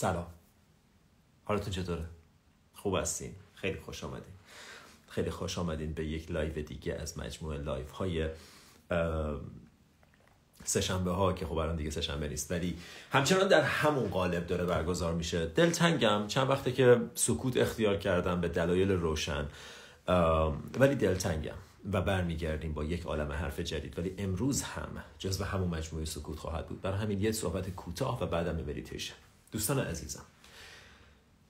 سلام. 0.00 0.26
حالتون 1.44 1.72
چطوره؟ 1.72 2.04
خوب 2.74 2.96
هستین؟ 2.96 3.34
خیلی 3.54 3.80
خوش 3.80 4.04
آمدین. 4.04 4.34
خیلی 5.08 5.30
خوش 5.30 5.58
آمدین 5.58 5.92
به 5.92 6.04
یک 6.04 6.30
live 6.30 6.62
دیگه 6.62 6.94
از 6.94 7.18
مجموعه 7.18 7.58
live 7.58 7.90
های 7.90 8.28
سه‌شنبه 10.64 11.10
ها 11.10 11.32
که 11.32 11.46
خب 11.46 11.56
الان 11.56 11.76
دیگه 11.76 11.90
سه‌شنبه 11.90 12.28
نیست 12.28 12.50
ولی 12.50 12.76
همچنان 13.10 13.48
در 13.48 13.62
همون 13.62 14.08
قالب 14.08 14.46
داره 14.46 14.64
برگزار 14.64 15.14
میشه. 15.14 15.46
دلتنگم 15.46 16.26
چند 16.26 16.50
وقته 16.50 16.72
که 16.72 17.00
سکوت 17.14 17.56
اختیار 17.56 17.96
کردم 17.96 18.40
به 18.40 18.48
دلایل 18.48 18.90
روشن 18.90 19.48
ولی 20.78 20.94
دلتنگم 20.94 21.58
و 21.92 22.02
برمیگردیم 22.02 22.72
با 22.72 22.84
یک 22.84 23.02
عالم 23.02 23.32
حرف 23.32 23.60
جدید. 23.60 23.98
ولی 23.98 24.14
امروز 24.18 24.62
هم 24.62 25.04
جزو 25.18 25.44
همون 25.44 25.68
مجموعه 25.68 26.04
سکوت 26.04 26.38
خواهد 26.38 26.66
بود. 26.66 26.80
برای 26.80 26.98
همین 26.98 27.20
یه 27.20 27.32
صحبت 27.32 27.70
کوتاه 27.70 28.22
و 28.22 28.26
بعدم 28.26 28.56
مدیتیشن. 28.56 29.14
دوستان 29.52 29.78
عزیزم 29.78 30.24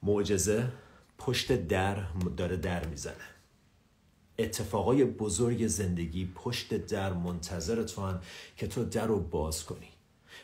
معجزه 0.03 0.71
پشت 1.17 1.51
در 1.51 2.03
داره 2.37 2.57
در 2.57 2.85
می‌زنه. 2.85 3.15
اتفاقای 4.39 5.05
بزرگ 5.05 5.67
زندگی 5.67 6.31
پشت 6.35 6.73
در 6.73 7.13
منتظر 7.13 7.83
تو 7.83 8.05
هم 8.07 8.21
که 8.57 8.67
تو 8.67 8.85
در 8.85 9.07
رو 9.07 9.19
باز 9.19 9.65
کنی. 9.65 9.87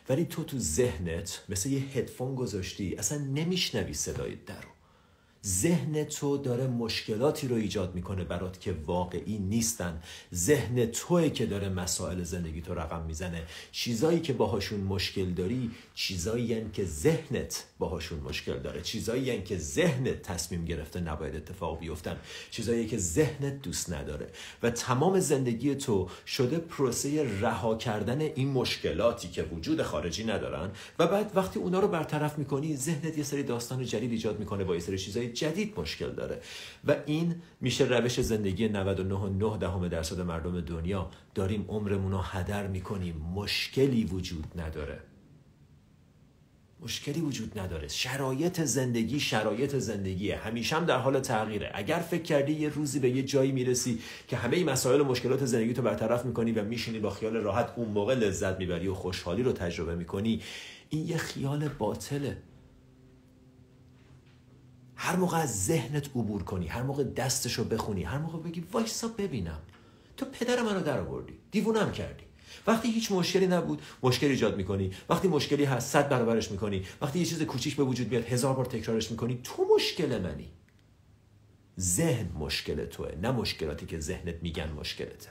ولی 0.08 0.24
تو 0.24 0.44
تو 0.44 0.58
ذهنت 0.58 1.44
مثل 1.48 1.68
یه 1.68 1.80
هدفون 1.80 2.34
گذاشتی 2.34 2.96
اصلا 2.96 3.18
نمیشنوی 3.18 3.94
صدای 3.94 4.34
در 4.36 4.60
رو. 4.60 4.68
ذهن 5.46 6.04
تو 6.04 6.36
داره 6.36 6.66
مشکلاتی 6.66 7.48
رو 7.48 7.56
ایجاد 7.56 7.94
می‌کنه 7.94 8.24
برات 8.24 8.60
که 8.60 8.72
واقعی 8.86 9.38
نیستن. 9.38 10.02
ذهن 10.34 10.86
توی 10.86 11.30
که 11.30 11.46
داره 11.46 11.68
مسائل 11.68 12.22
زندگی 12.22 12.60
تو 12.60 12.74
رقم 12.74 13.02
می‌زنه. 13.06 13.42
چیزایی 13.72 14.20
که 14.20 14.32
باهاشون 14.32 14.80
مشکل 14.80 15.30
داری 15.30 15.70
چیزایی 15.94 16.66
که 16.72 16.84
ذهنت 16.84 17.64
باهاشون 17.78 18.18
مشکل 18.20 18.58
داره. 18.58 18.80
چیزایی 18.80 19.42
که 19.42 19.58
ذهنت 19.58 20.22
تصمیم 20.22 20.64
گرفته 20.64 21.00
نباید 21.00 21.36
اتفاق 21.36 21.78
بیفتن. 21.78 22.16
چیزایی 22.50 22.86
که 22.86 22.98
ذهنت 22.98 23.62
دوست 23.62 23.92
نداره. 23.92 24.28
و 24.62 24.70
تمام 24.70 25.20
زندگی 25.20 25.74
تو 25.74 26.08
شده 26.26 26.58
پروسه 26.58 27.40
رها 27.40 27.76
کردن 27.76 28.20
این 28.20 28.48
مشکلاتی 28.48 29.28
که 29.28 29.42
وجود 29.42 29.82
خارجی 29.82 30.24
ندارن. 30.24 30.70
و 30.98 31.06
بعد 31.06 31.32
وقتی 31.34 31.58
اونا 31.58 31.80
رو 31.80 31.88
برطرف 31.88 32.38
می‌کنی 32.38 32.76
ذهنت 32.76 33.18
یه 33.18 33.24
سری 33.24 33.42
داستان 33.42 33.84
جدید 33.84 34.12
ایجاد 34.12 34.38
می‌کنه 34.38 34.64
با 34.64 34.74
یه 34.74 34.80
سری 34.80 34.98
چیزای 34.98 35.32
جدید 35.38 35.80
مشکل 35.80 36.10
داره. 36.10 36.40
و 36.84 36.96
این 37.06 37.34
میشه 37.60 37.84
روش 37.84 38.20
زندگی 38.20 38.68
99.9 38.68 38.72
دهم 39.60 39.88
درصد 39.88 40.20
مردم 40.20 40.60
دنیا. 40.60 41.10
داریم 41.34 41.64
عمرمون 41.68 42.12
رو 42.12 42.18
هدر 42.18 42.66
می‌کنیم. 42.66 43.16
مشکلی 43.34 44.04
وجود 44.04 44.60
نداره. 44.60 44.98
مشکلی 46.80 47.20
وجود 47.20 47.58
نداره. 47.58 47.88
شرایط 47.88 48.60
زندگی 48.60 49.20
شرایط 49.20 49.76
زندگیه. 49.76 50.36
همیشه 50.36 50.76
هم 50.76 50.84
در 50.84 50.98
حال 50.98 51.20
تغییره. 51.20 51.70
اگر 51.74 51.98
فکر 51.98 52.22
کردی 52.22 52.52
یه 52.52 52.68
روزی 52.68 52.98
به 52.98 53.10
یه 53.10 53.22
جایی 53.22 53.52
می‌رسی 53.52 53.98
که 54.28 54.36
همه 54.36 54.56
این 54.56 54.70
مسائل 54.70 55.00
و 55.00 55.04
مشکلات 55.04 55.44
زندگی 55.44 55.72
تو 55.72 55.82
برطرف 55.82 56.24
می‌کنی 56.24 56.52
و 56.52 56.64
میشینی 56.64 56.98
با 56.98 57.10
خیال 57.10 57.36
راحت 57.36 57.72
اون 57.76 57.88
موقع 57.88 58.14
لذت 58.14 58.58
می‌بری 58.58 58.88
و 58.88 58.94
خوشحالی 58.94 59.42
رو 59.42 59.52
تجربه 59.52 59.94
می‌کنی 59.94 60.42
این 60.90 61.06
یه 61.06 61.16
خیال 61.16 61.68
باطله. 61.68 62.36
هر 65.00 65.16
موقع 65.16 65.36
از 65.36 65.64
ذهنت 65.64 66.06
عبور 66.06 66.42
کنی 66.42 66.66
هر 66.66 66.82
موقع 66.82 67.04
دستشو 67.04 67.64
بخونی 67.64 68.02
هر 68.02 68.18
موقع 68.18 68.38
بگی 68.38 68.64
وایسا 68.72 69.08
ببینم. 69.08 69.58
تو 70.16 70.26
پدر 70.26 70.62
منو 70.62 70.80
در 70.80 71.00
آوردی 71.00 71.32
دیوونم 71.50 71.92
کردی. 71.92 72.24
وقتی 72.66 72.90
هیچ 72.90 73.12
مشکلی 73.12 73.46
نبود 73.46 73.82
مشکل 74.02 74.26
ایجاد 74.26 74.56
می‌کنی. 74.56 74.90
وقتی 75.08 75.28
مشکلی 75.28 75.64
هست 75.64 75.92
صد 75.92 76.08
برابرش 76.08 76.50
می‌کنی. 76.50 76.84
وقتی 77.00 77.18
یه 77.18 77.24
چیز 77.24 77.42
کوچیک 77.42 77.76
به 77.76 77.82
وجود 77.82 78.10
میاد 78.10 78.24
هزار 78.24 78.54
بار 78.54 78.64
تکرارش 78.64 79.10
می‌کنی. 79.10 79.40
تو 79.44 79.66
مشکل 79.76 80.22
منی. 80.22 80.48
ذهن 81.80 82.28
مشکل 82.38 82.86
توه 82.86 83.08
نه 83.22 83.30
مشکلاتی 83.30 83.86
که 83.86 84.00
ذهنت 84.00 84.34
میگن 84.42 84.72
مشکلته. 84.72 85.28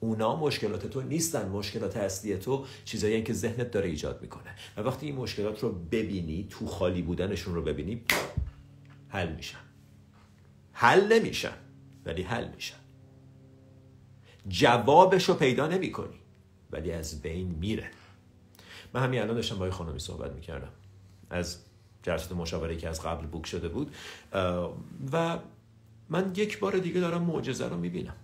اونا 0.00 0.36
مشکلات 0.36 0.86
تو 0.86 1.02
نیستن. 1.02 1.48
مشکلات 1.48 1.96
اصلی 1.96 2.36
تو 2.36 2.66
چیزایی 2.84 3.22
که 3.22 3.32
ذهنت 3.32 3.70
داره 3.70 3.88
ایجاد 3.88 4.22
می‌کنه. 4.22 4.54
و 4.76 4.80
وقتی 4.80 5.06
این 5.06 5.14
مشکلات 5.14 5.60
رو 5.60 5.72
ببینی 5.72 6.46
تو 6.50 6.66
خالی 6.66 7.02
بودنشون 7.02 7.54
رو 7.54 7.62
ببینی 7.62 8.02
حل 9.10 9.32
میشن. 9.32 9.58
حل 10.72 11.12
نمیشن 11.12 11.54
ولی 12.04 12.22
حل 12.22 12.48
میشن. 12.54 12.76
جوابش 14.48 15.28
رو 15.28 15.34
پیدا 15.34 15.66
نمی 15.66 15.92
کنی 15.92 16.20
ولی 16.70 16.92
از 16.92 17.22
بین 17.22 17.46
میره. 17.48 17.90
من 18.92 19.02
همین 19.02 19.20
الان 19.20 19.34
داشتم 19.34 19.58
با 19.58 19.66
یه 19.66 19.72
خانمی 19.72 19.98
صحبت 19.98 20.32
می‌کردم. 20.32 20.72
از 21.30 21.58
جلسات 22.02 22.32
مشاوره 22.32 22.76
که 22.76 22.88
از 22.88 23.02
قبل 23.02 23.26
بوک 23.26 23.46
شده 23.46 23.68
بود 23.68 23.94
و 25.12 25.38
من 26.08 26.32
یک 26.36 26.58
بار 26.58 26.78
دیگه 26.78 27.00
دارم 27.00 27.22
معجزه 27.22 27.68
رو 27.68 27.76
می‌بینم. 27.76 28.16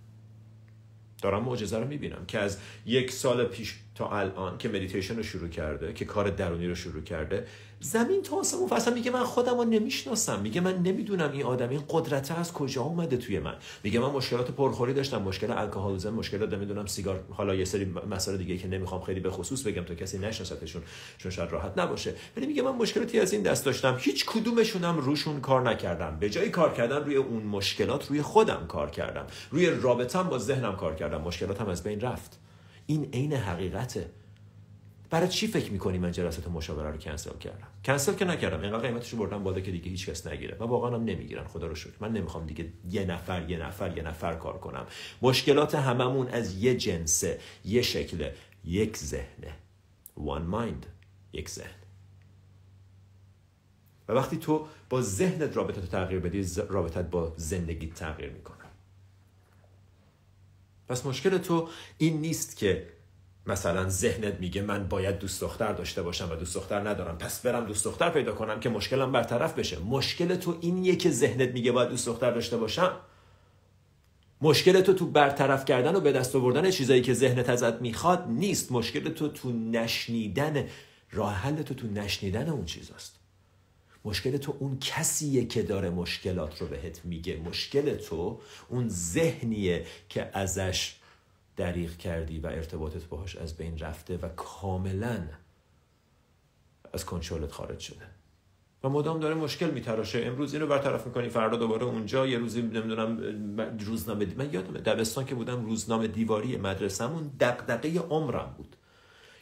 دارم 1.22 1.42
معجزه 1.42 1.78
رو 1.78 1.86
می‌بینم 1.86 2.26
که 2.26 2.38
از 2.38 2.58
یک 2.86 3.12
سال 3.12 3.44
پیش 3.44 3.78
تا 3.96 4.08
الان 4.08 4.58
که 4.58 4.68
مدیتیشن 4.68 5.16
رو 5.16 5.22
شروع 5.22 5.48
کرده 5.48 5.92
که 5.92 6.04
کار 6.04 6.30
درونی 6.30 6.68
رو 6.68 6.74
شروع 6.74 7.02
کرده 7.02 7.46
زمین 7.80 8.22
تا 8.22 8.36
آسمون 8.36 8.72
اصلا 8.72 8.94
میگه 8.94 9.10
من 9.10 9.24
خودم 9.24 9.58
رو 9.58 9.64
نمی‌شناسم 9.64 10.40
میگه 10.40 10.60
من 10.60 10.82
نمی‌دونم 10.82 11.32
این 11.32 11.42
آدم 11.42 11.68
این 11.68 11.82
قدرت 11.88 12.30
از 12.30 12.52
کجا 12.52 12.82
اومده 12.82 13.16
توی 13.16 13.38
من. 13.38 13.54
میگه 13.84 14.00
من 14.00 14.10
مشکلات 14.10 14.50
پرخوری 14.50 14.94
داشتم 14.94 15.22
مشکل 15.22 15.50
الکلیسم 15.50 16.14
مشکلات 16.14 16.52
نمی‌دونم 16.52 16.86
سیگار. 16.86 17.24
حالا 17.30 17.54
یه 17.54 17.64
سری 17.64 17.94
مسائل 18.10 18.38
دیگه 18.38 18.56
که 18.56 18.68
نمی‌خوام 18.68 19.02
خیلی 19.02 19.20
به 19.20 19.30
خصوص 19.30 19.66
بگم 19.66 19.82
تا 19.82 19.94
کسی 19.94 20.18
نشناستشون 20.18 20.82
چون 21.18 21.32
شاید 21.32 21.52
راحت 21.52 21.78
نباشه. 21.78 22.14
ولی 22.36 22.46
میگه 22.46 22.62
من 22.62 22.72
مشکلاتی 22.72 23.20
از 23.20 23.32
این 23.32 23.42
دست 23.42 23.64
داشتم 23.64 23.96
هیچ 24.00 24.26
کدومشونم 24.26 24.98
روشون 24.98 25.40
کار 25.40 25.70
نکردم. 25.70 26.16
به 26.20 26.30
جای 26.30 26.50
کار 26.50 26.72
کردن 26.72 27.04
روی 27.04 27.16
اون 27.16 27.42
مشکلات 27.42 28.08
روی 28.08 28.22
خودم 28.22 28.66
کار 28.68 28.90
کردم. 28.90 29.26
روی 29.50 29.70
رابطم 29.70 30.22
با 30.22 30.38
ذهنم 30.38 30.76
کار 30.76 30.94
کردم. 30.94 31.20
مشکلاتم 31.20 31.68
از 31.68 31.82
بین 31.82 32.00
رفت. 32.00 32.38
این 32.86 33.10
عین 33.12 33.32
حقیقته. 33.32 34.10
برای 35.10 35.28
چی 35.28 35.46
فکر 35.46 35.72
می‌کنی 35.72 35.98
من 35.98 36.12
جلسات 36.12 36.48
مشاوره 36.48 36.90
رو 36.90 36.96
کنسل 36.96 37.38
کردم؟ 37.38 37.66
کنسل 37.84 38.14
که 38.14 38.24
نکردم. 38.24 38.60
اینقدر 38.60 38.88
قیمتش 38.88 39.10
رو 39.10 39.18
بردم 39.18 39.44
بالا 39.44 39.60
که 39.60 39.70
دیگه 39.70 39.90
هیچ 39.90 40.10
کس 40.10 40.26
نگیره. 40.26 40.56
و 40.56 40.64
واقعا 40.64 40.94
هم 40.94 41.04
نمی‌گیرن 41.04 41.44
خدا 41.44 41.66
رو 41.66 41.74
شکر. 41.74 41.92
من 42.00 42.12
نمی‌خوام 42.12 42.46
دیگه 42.46 42.72
یه 42.90 43.04
نفر 43.04 43.50
یه 43.50 43.58
نفر 43.58 43.96
یه 43.96 44.02
نفر 44.02 44.34
کار 44.34 44.58
کنم. 44.58 44.86
مشکلات 45.22 45.74
هممون 45.74 46.28
از 46.28 46.62
یه 46.62 46.76
جنسه 46.76 47.40
یه 47.64 47.82
شکل 47.82 48.30
یک 48.64 48.96
ذهنه. 48.96 49.52
One 50.18 50.54
mind 50.54 50.86
یک 51.32 51.50
ذهن. 51.50 51.76
و 54.08 54.12
وقتی 54.12 54.36
تو 54.36 54.66
با 54.90 55.02
ذهنت 55.02 55.56
رابطه 55.56 55.80
تغییر 55.80 56.20
بدی 56.20 56.46
رابطت 56.68 57.10
با 57.10 57.34
زندگی 57.36 57.86
تغییر 57.86 58.30
می‌کنه. 58.30 58.55
پس 60.88 61.06
مشکل 61.06 61.38
تو 61.38 61.68
این 61.98 62.20
نیست 62.20 62.56
که 62.56 62.86
مثلا 63.46 63.88
ذهنت 63.88 64.40
میگه 64.40 64.62
من 64.62 64.88
باید 64.88 65.18
دوست 65.18 65.40
دختر 65.40 65.72
داشته 65.72 66.02
باشم 66.02 66.30
و 66.30 66.34
دوست 66.34 66.54
دختر 66.54 66.88
ندارم. 66.88 67.18
پس 67.18 67.40
برم 67.40 67.66
دوست 67.66 67.84
دختر 67.84 68.10
پیدا 68.10 68.32
کنم 68.32 68.60
که 68.60 68.68
مشکلم 68.68 69.12
برطرف 69.12 69.54
بشه. 69.54 69.78
مشکل 69.78 70.36
تو 70.36 70.58
اینیه 70.60 70.96
که 70.96 71.10
ذهنت 71.10 71.48
میگه 71.48 71.72
باید 71.72 71.88
دوست 71.88 72.06
دختر 72.06 72.30
داشته 72.30 72.56
باشم. 72.56 72.96
مشکل 74.40 74.80
تو 74.80 74.94
تو 74.94 75.06
برطرف 75.06 75.64
کردن 75.64 75.96
و 75.96 76.00
به 76.00 76.12
دست 76.12 76.36
آوردن 76.36 76.70
چیزایی 76.70 77.02
که 77.02 77.14
ذهنت 77.14 77.48
ازت 77.48 77.80
می‌خواد 77.80 78.24
نیست. 78.28 78.72
مشکل 78.72 79.08
تو 79.08 79.28
تو 79.28 79.52
نشنیدن 79.52 80.68
راه 81.12 81.34
حل 81.34 81.62
تو 81.62 81.74
تو 81.74 81.86
نشنیدن 81.86 82.48
اون 82.48 82.64
چیزاست. 82.64 83.25
مشکل 84.06 84.36
تو 84.36 84.56
اون 84.58 84.78
کسیه 84.78 85.44
که 85.44 85.62
داره 85.62 85.90
مشکلات 85.90 86.60
رو 86.60 86.66
بهت 86.66 87.04
میگه. 87.04 87.36
مشکل 87.36 87.94
تو 87.94 88.40
اون 88.68 88.88
ذهنیه 88.88 89.86
که 90.08 90.30
ازش 90.32 90.96
دریغ 91.56 91.96
کردی 91.96 92.38
و 92.38 92.46
ارتباطت 92.46 93.04
باهاش 93.04 93.36
از 93.36 93.56
بین 93.56 93.78
رفته 93.78 94.16
و 94.16 94.28
کاملا 94.28 95.28
از 96.92 97.04
کنترلت 97.04 97.52
خارج 97.52 97.78
شده. 97.78 98.06
و 98.84 98.88
مدام 98.88 99.20
داره 99.20 99.34
مشکل 99.34 99.70
میتراشه. 99.70 100.18
امروز 100.18 100.54
اینو 100.54 100.66
برطرف 100.66 101.06
می‌کنی 101.06 101.28
فردا 101.28 101.56
دوباره 101.56 101.84
اونجا. 101.84 102.26
یه 102.26 102.38
روزی 102.38 102.62
نمی‌دونم 102.62 103.20
روزنامه 103.80 104.24
دی... 104.24 104.34
من 104.34 104.52
یادم 104.52 104.72
دبستان 104.72 105.24
که 105.24 105.34
بودم 105.34 105.64
روزنامه 105.64 106.06
دیواری 106.06 106.56
مدرسهمون 106.56 107.30
دغدغه 107.40 107.98
عمرم 107.98 108.54
بود. 108.56 108.76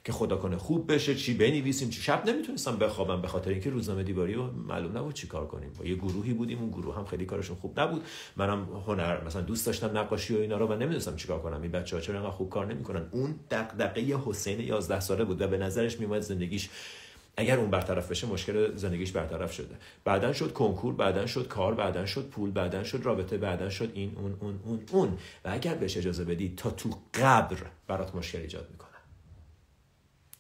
که 0.05 0.13
خدا 0.13 0.37
کنه 0.37 0.57
خوب 0.57 0.93
بشه 0.93 1.15
چی 1.15 1.35
بنویسیم 1.35 1.89
چی 1.89 2.03
شب 2.03 2.27
نمی‌تونستم 2.27 2.77
بخوابم 2.77 3.23
به 3.23 3.29
خاطر 3.29 3.51
اینکه 3.51 3.71
روزنامه 3.71 4.03
دیواری 4.03 4.35
رو 4.35 4.51
معلوم 4.51 4.99
نبود 4.99 5.15
چی 5.15 5.27
کار 5.27 5.47
کنیم. 5.47 5.73
با 5.79 5.85
یه 5.85 5.95
گروهی 5.95 6.33
بودیم 6.33 6.59
اون 6.59 6.71
گروه 6.71 6.97
هم 6.97 7.05
خیلی 7.05 7.27
کارشون 7.27 7.57
خوب 7.57 7.81
نبود. 7.81 8.05
منم 8.37 8.65
هنر 8.87 9.25
مثلا 9.25 9.43
دوست 9.43 9.67
داشتم 9.67 9.99
نقاشی 9.99 10.37
و 10.37 10.41
اینا 10.41 10.57
رو 10.57 10.67
و 10.67 10.73
نمی‌دونستم 10.73 11.17
چیکار 11.17 11.41
کنم. 11.41 11.63
این 11.63 11.71
بچه‌ها 11.71 12.03
چرا 12.03 12.17
انقدر 12.17 12.31
خوب 12.31 12.51
کار 12.51 12.67
نمی‌کنن؟ 12.67 13.09
اون 13.11 13.35
دغدغه 13.51 14.21
حسین 14.25 14.61
11 14.61 15.01
ساله 15.01 15.25
بود 15.25 15.41
و 15.41 15.49
به 15.49 15.59
نظرش 15.59 16.01
میومد 16.01 16.21
زندگیش 16.21 16.69
اگر 17.37 17.59
اون 17.59 17.71
برطرف 17.71 18.11
بشه 18.11 18.27
مشکل 18.27 18.77
زندگیش 18.77 19.13
برطرف 19.13 19.53
شده. 19.53 19.75
بعدا 20.05 20.33
شد 20.33 20.53
کنکور 20.53 20.95
بعدا 20.95 21.27
شد 21.27 21.49
کار 21.49 21.75
بعدا 21.75 22.07
شد 22.07 22.29
پول 22.29 22.51
بعدا 22.51 22.85
شد 22.85 23.01
رابطه 23.03 23.39
بعدا 23.39 23.71
شد 23.71 23.91
این 23.95 24.13
اون 24.17 24.37
اون 24.41 24.61
اون 24.65 24.81
اون. 24.93 25.09
و 25.45 25.51
اگر 25.53 25.75
بهش 25.75 25.97
اجازه 25.97 26.25
بدی 26.25 26.55
تا 26.57 26.71
تو 26.71 26.91
قبر 27.15 27.59
برات 27.87 28.15
مشکل 28.15 28.39
ایجاد 28.39 28.69
می‌کنه. 28.71 28.84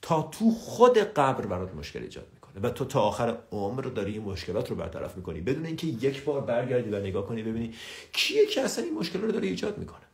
تا 0.05 0.23
تو 0.23 0.51
خود 0.51 0.99
قبر 0.99 1.47
برات 1.47 1.75
مشکل 1.75 2.03
ایجاد 2.03 2.27
می‌کنه. 2.35 2.61
و 2.63 2.71
تو 2.71 2.85
تا 2.85 3.01
آخر 3.01 3.39
عمر 3.53 3.83
داری 3.83 4.13
این 4.13 4.23
مشکلات 4.23 4.71
رو 4.71 4.77
برطرف 4.77 5.17
می‌کنی. 5.17 5.41
بدون 5.41 5.67
اینکه 5.67 5.87
یک 5.87 6.25
بار 6.25 6.41
برگردی 6.41 6.91
و 6.91 7.01
نگاه 7.01 7.27
کنی 7.27 7.43
ببینی 7.43 7.75
کیه 8.13 8.47
که 8.47 8.61
اصلا 8.61 8.85
این 8.85 8.95
مشکل 8.95 9.21
رو 9.21 9.33
داره 9.33 9.49
ایجاد 9.49 9.79
می‌کنه. 9.79 10.05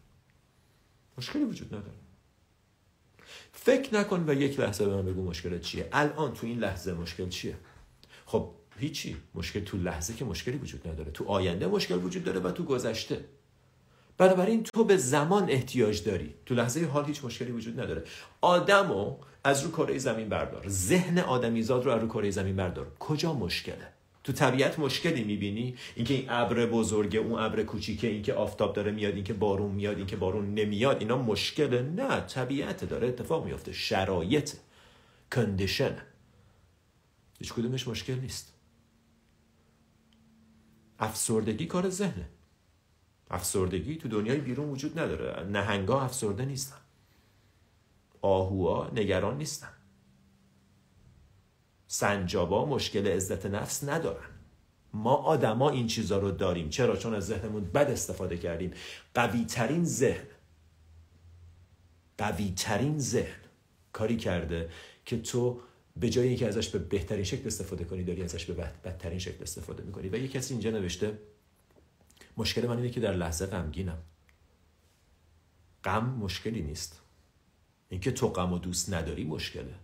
مشکلی 1.19 1.45
وجود 1.45 1.75
نداره. 1.75 1.93
فکر 3.53 3.95
نکن 3.95 4.25
و 4.29 4.35
یک 4.35 4.61
لحظه 4.61 4.87
به 4.87 4.95
من 4.95 5.07
بگو 5.07 5.23
مشکل 5.31 5.59
چیه. 5.59 5.89
الان 5.93 6.33
تو 6.33 6.47
این 6.47 6.59
لحظه 6.59 6.93
مشکل 6.93 7.29
چیه؟ 7.29 7.57
خب 8.27 8.51
هیچی. 8.79 9.17
مشکل 9.35 9.61
تو 9.61 9.77
لحظه 9.77 10.15
که 10.15 10.25
مشکلی 10.25 10.57
وجود 10.57 10.89
نداره. 10.89 11.11
تو 11.11 11.25
آینده 11.25 11.67
مشکل 11.67 11.95
وجود 11.95 12.25
داره 12.25 12.41
و 12.41 12.51
تو 12.51 12.65
گذشته. 12.65 13.25
بنابراین 14.21 14.63
تو 14.63 14.85
به 14.85 14.97
زمان 14.97 15.51
احتیاج 15.51 16.05
داری. 16.05 16.35
تو 16.47 16.55
لحظه 16.55 16.87
حال 16.87 17.05
هیچ 17.05 17.25
مشکلی 17.25 17.51
وجود 17.51 17.81
نداره. 17.81 18.05
آدمو 18.41 19.17
از 19.45 19.63
رو 19.63 19.71
کره 19.71 19.99
زمین 19.99 20.29
بردار. 20.29 20.69
ذهن 20.69 21.19
آدمیزاد 21.19 21.85
رو 21.85 21.91
از 21.91 22.01
رو 22.01 22.09
کره 22.09 22.31
زمین 22.31 22.57
بردار. 22.57 22.87
کجا 22.99 23.33
مشکله؟ 23.33 23.89
تو 24.25 24.33
طبیعت 24.33 24.79
مشکلی 24.79 25.25
می‌بینی؟ 25.25 25.75
اینکه 25.95 26.15
این 26.15 26.27
ابر 26.29 26.67
بزرگه 26.67 27.19
اون 27.19 27.41
ابر 27.41 27.63
کوچیکه 27.63 28.09
اینکه 28.09 28.35
آفتاب 28.35 28.73
داره 28.73 28.91
میاد 28.91 29.15
اینکه 29.15 29.33
بارون 29.33 29.71
میاد 29.71 29.97
اینکه 29.97 30.17
بارون 30.17 30.55
نمیاد 30.55 31.01
اینا 31.01 31.19
مشکله. 31.19 31.83
نه 31.83 32.21
طبیعت 32.21 32.85
داره 32.85 33.09
اتفاق 33.09 33.45
میفته 33.45 33.73
شرایط 33.73 34.53
کندیشن. 35.33 35.97
هیچ 37.39 37.53
کدومش 37.53 37.89
مشکل 37.89 38.15
نیست. 38.15 38.53
افسردگی 40.99 41.67
کار 41.67 41.89
ذهنه. 41.89 42.29
افسردگی 43.31 43.97
تو 43.97 44.09
دنیای 44.09 44.39
بیرون 44.39 44.71
وجود 44.71 44.99
نداره. 44.99 45.47
نهنگا 45.47 46.01
افسرده 46.01 46.45
نیستن. 46.45 46.77
آهوها 48.23 48.91
نگران 48.95 49.39
نیستن. 49.39 49.73
سنجابا 51.87 52.67
مشکل 52.67 53.07
عزت 53.07 53.47
نفس 53.47 53.85
ندارن. 53.85 54.29
ما 54.95 55.15
آدما 55.15 55.71
این 55.71 55.87
چیزا 55.87 56.19
رو 56.19 56.31
داریم. 56.31 56.69
چرا؟ 56.69 56.97
چون 56.97 57.15
از 57.15 57.27
ذهنمون 57.27 57.65
بد 57.65 57.91
استفاده 57.91 58.37
کردیم. 58.37 58.71
قوی 59.15 59.45
ترین 59.45 59.85
ذهن 59.85 60.27
قوی 62.19 62.53
ترین 62.57 62.99
ذهن 62.99 63.41
کاری 63.93 64.17
کرده 64.17 64.71
که 65.05 65.23
تو 65.23 65.61
به 65.97 66.11
جای 66.11 66.29
اینکه 66.29 66.49
ازش 66.49 66.69
به 66.69 66.79
بهترین 66.79 67.25
شکل 67.25 67.47
استفاده 67.47 67.85
کنی 67.85 68.05
داری 68.05 68.23
ازش 68.23 68.45
به 68.45 68.55
بدترین 68.85 69.19
شکل 69.19 69.43
استفاده 69.43 69.83
می‌کنی. 69.83 70.09
و 70.09 70.17
یه 70.17 70.29
کسی 70.29 70.55
اینجا 70.55 70.71
نوشته 70.71 71.19
مشکل 72.41 72.67
من 72.67 72.77
اینه 72.77 72.91
که 72.91 73.01
در 73.01 73.13
لحظه 73.13 73.47
غمگینم. 73.47 73.99
غم 75.85 76.05
مشکلی 76.05 76.63
نیست. 76.63 77.01
اینکه 77.89 78.11
تو 78.11 78.29
غم 78.29 78.53
و 78.53 78.59
دوست 78.59 78.93
نداری 78.93 79.25
مشکله. 79.25 79.75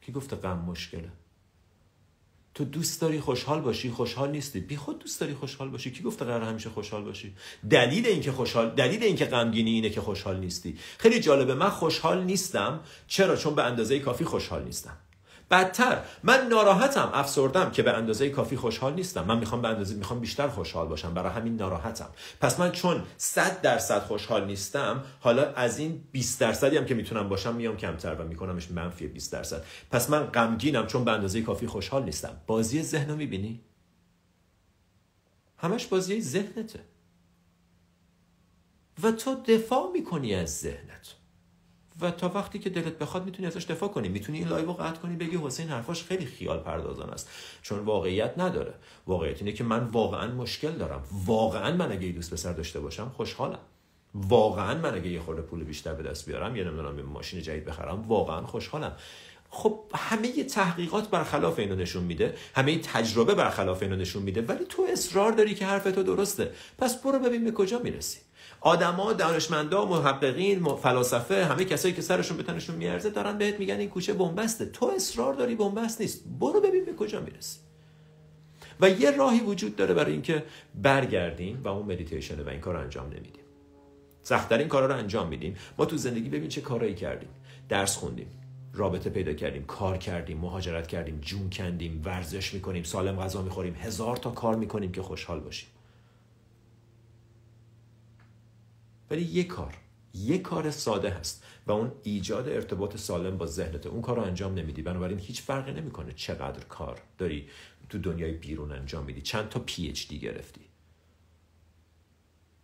کی 0.00 0.12
گفته 0.12 0.36
غم 0.36 0.58
مشکله؟ 0.58 1.10
تو 2.54 2.64
دوست 2.64 3.00
داری 3.00 3.20
خوشحال 3.20 3.60
باشی 3.60 3.90
خوشحال 3.90 4.30
نیستی. 4.30 4.60
بی 4.60 4.76
خود 4.76 4.98
دوست 4.98 5.20
داری 5.20 5.34
خوشحال 5.34 5.68
باشی. 5.68 5.90
کی 5.90 6.02
گفته 6.02 6.24
قرار 6.24 6.42
همیشه 6.42 6.70
خوشحال 6.70 7.04
باشی؟ 7.04 7.36
دلیل 7.70 8.06
اینکه 8.06 8.32
خوشحال 8.32 8.74
دلیل 8.74 9.02
اینکه 9.02 9.24
غمگینی 9.24 9.70
اینه 9.70 9.90
که 9.90 10.00
خوشحال 10.00 10.40
نیستی. 10.40 10.78
خیلی 10.98 11.20
جالبه 11.20 11.54
من 11.54 11.70
خوشحال 11.70 12.24
نیستم. 12.24 12.80
چرا؟ 13.06 13.36
چون 13.36 13.54
به 13.54 13.62
اندازه 13.62 13.98
کافی 13.98 14.24
خوشحال 14.24 14.64
نیستم. 14.64 14.96
بدتر. 15.50 16.02
من 16.22 16.46
ناراحتم 16.50 17.10
افسردم 17.14 17.70
که 17.70 17.82
به 17.82 17.92
اندازه 17.92 18.30
کافی 18.30 18.56
خوشحال 18.56 18.94
نیستم. 18.94 19.24
من 19.24 19.38
می‌خوام 19.38 19.62
به 19.62 19.68
اندازه 19.68 19.94
می‌خوام 19.94 20.20
بیشتر 20.20 20.48
خوشحال 20.48 20.88
باشم. 20.88 21.14
برای 21.14 21.32
همین 21.32 21.56
ناراحتم. 21.56 22.08
پس 22.40 22.60
من 22.60 22.72
چون 22.72 23.02
100 23.16 23.60
درصد 23.60 24.02
خوشحال 24.02 24.44
نیستم 24.44 25.04
حالا 25.20 25.52
از 25.52 25.78
این 25.78 26.04
20 26.12 26.40
درصدی 26.40 26.76
هم 26.76 26.84
که 26.84 26.94
می‌تونم 26.94 27.28
باشم 27.28 27.54
میام 27.54 27.76
کمتر 27.76 28.14
و 28.14 28.24
میکنمش 28.24 28.70
منفی 28.70 29.06
20 29.06 29.32
درصد. 29.32 29.64
پس 29.90 30.10
من 30.10 30.24
غمگینم 30.24 30.86
چون 30.86 31.04
به 31.04 31.12
اندازه 31.12 31.42
کافی 31.42 31.66
خوشحال 31.66 32.04
نیستم. 32.04 32.40
بازی 32.46 32.82
ذهن 32.82 33.10
رو 33.10 33.16
می‌بینی؟ 33.16 33.60
همش 35.58 35.86
بازی 35.86 36.20
ذهنته. 36.20 36.80
و 39.02 39.12
تو 39.12 39.42
دفاع 39.42 39.90
می‌کنی 39.92 40.34
از 40.34 40.58
ذهنت. 40.58 41.14
و 42.00 42.10
تا 42.10 42.28
وقتی 42.28 42.58
که 42.58 42.70
دلت 42.70 42.98
بخواد 42.98 43.24
می‌تونی 43.24 43.46
ازش 43.48 43.64
دفاع 43.64 43.88
کنی. 43.88 44.08
می‌تونی 44.08 44.38
این 44.38 44.48
live 44.48 44.66
رو 44.66 44.72
قطع 44.72 45.00
کنی 45.00 45.16
بگی 45.16 45.38
حسین 45.42 45.68
حرفاش 45.68 46.04
خیلی 46.04 46.26
خیال 46.26 46.58
پردازانه 46.58 47.10
است. 47.10 47.30
چون 47.62 47.78
واقعیت 47.78 48.34
نداره. 48.36 48.74
واقعیت 49.06 49.38
اینه 49.38 49.52
که 49.52 49.64
من 49.64 49.84
واقعا 49.84 50.34
مشکل 50.34 50.72
دارم. 50.72 51.02
واقعا 51.26 51.76
من 51.76 51.92
اگه 51.92 52.08
دوست 52.08 52.32
پسر 52.32 52.52
داشته 52.52 52.80
باشم 52.80 53.12
خوشحالم. 53.16 53.58
واقعا 54.14 54.74
من 54.74 54.94
اگه 54.94 55.08
یه 55.08 55.20
خورده 55.20 55.42
پول 55.42 55.64
بیشتر 55.64 55.94
به 55.94 56.02
دست 56.02 56.26
بیارم 56.26 56.56
یه 56.56 56.64
نمی‌دونم 56.64 56.98
یه 56.98 57.04
ماشین 57.04 57.42
جدید 57.42 57.64
بخرم 57.64 58.08
واقعا 58.08 58.46
خوشحالم. 58.46 58.96
خب 59.50 59.80
همه 59.94 60.44
تحقیقات 60.44 61.10
برخلاف 61.10 61.58
اینو 61.58 61.74
نشون 61.74 62.04
میده. 62.04 62.34
همه 62.54 62.78
تجربه 62.78 63.34
برخلاف 63.34 63.82
اینو 63.82 63.96
نشون 63.96 64.22
میده. 64.22 64.42
ولی 64.42 64.64
تو 64.68 64.86
اصرار 64.92 65.32
داری 65.32 65.54
که 65.54 65.66
حرف 65.66 65.84
تو 65.84 66.02
درسته. 66.02 66.52
پس 66.78 67.02
برو 67.02 67.18
ببین 67.18 67.44
به 67.44 67.52
کجا 67.52 67.78
می‌رسی. 67.78 68.18
آدما 68.66 69.12
دانشمندا 69.12 69.84
محققین 69.84 70.64
فلاسفه 70.64 71.44
همه 71.44 71.64
کسایی 71.64 71.94
که 71.94 72.02
سرشون 72.02 72.36
به 72.36 72.42
تنشون 72.42 72.76
میارزه 72.76 73.10
دارن 73.10 73.38
بهت 73.38 73.58
میگن 73.58 73.78
این 73.78 73.88
کوچه 73.88 74.12
بنبسته. 74.12 74.66
تو 74.66 74.92
اصرار 74.96 75.34
داری 75.34 75.54
بنبست 75.54 76.00
نیست. 76.00 76.24
برو 76.40 76.60
ببین 76.60 76.84
به 76.84 76.92
کجا 76.92 77.20
می‌رسی. 77.20 77.58
و 78.80 78.90
یه 78.90 79.10
راهی 79.10 79.40
وجود 79.40 79.76
داره 79.76 79.94
برای 79.94 80.12
اینکه 80.12 80.44
برگردیم 80.74 81.60
و 81.64 81.68
اون 81.68 81.92
مدیتیشن 81.92 82.40
و 82.40 82.48
این 82.48 82.60
کار 82.60 82.74
رو 82.74 82.80
انجام 82.80 83.06
نمیدیم. 83.06 83.44
سختترین 84.22 84.68
کارا 84.68 84.86
رو 84.86 84.94
انجام 84.94 85.28
میدیم. 85.28 85.56
ما 85.78 85.84
تو 85.84 85.96
زندگی 85.96 86.28
ببین 86.28 86.48
چه 86.48 86.60
کارایی 86.60 86.94
کردیم. 86.94 87.28
درس 87.68 87.96
خوندیم 87.96 88.26
رابطه 88.74 89.10
پیدا 89.10 89.32
کردیم 89.32 89.64
کار 89.64 89.96
کردیم 89.96 90.38
مهاجرت 90.38 90.86
کردیم 90.86 91.18
جون 91.20 91.50
کندیم 91.50 92.02
ورزش 92.04 92.54
می‌کنیم 92.54 92.82
سالم 92.82 93.20
غذا 93.20 93.42
می‌خوریم 93.42 93.74
هزار 93.74 94.16
تا 94.16 94.30
کار 94.30 94.56
می‌کنیم 94.56 94.92
که 94.92 95.02
خوشحال 95.02 95.40
باشیم. 95.40 95.68
ولی 99.10 99.22
یه 99.22 99.44
کار 99.44 99.74
یه 100.14 100.38
کار 100.38 100.70
ساده 100.70 101.10
هست 101.10 101.44
و 101.66 101.72
اون 101.72 101.92
ایجاد 102.02 102.48
ارتباط 102.48 102.96
سالم 102.96 103.38
با 103.38 103.46
ذهنت. 103.46 103.86
اون 103.86 104.02
کار 104.02 104.16
رو 104.16 104.22
انجام 104.22 104.54
نمیدی. 104.54 104.82
بنابراین 104.82 105.18
هیچ 105.18 105.42
فرقی 105.42 105.72
نمی‌کنه 105.72 106.12
چقدر 106.12 106.64
کار 106.64 107.02
داری 107.18 107.48
تو 107.88 107.98
دنیای 107.98 108.32
بیرون 108.32 108.72
انجام 108.72 109.04
میدی. 109.04 109.22
چند 109.22 109.48
تا 109.48 109.60
PhD 109.60 110.18
گرفتی. 110.18 110.60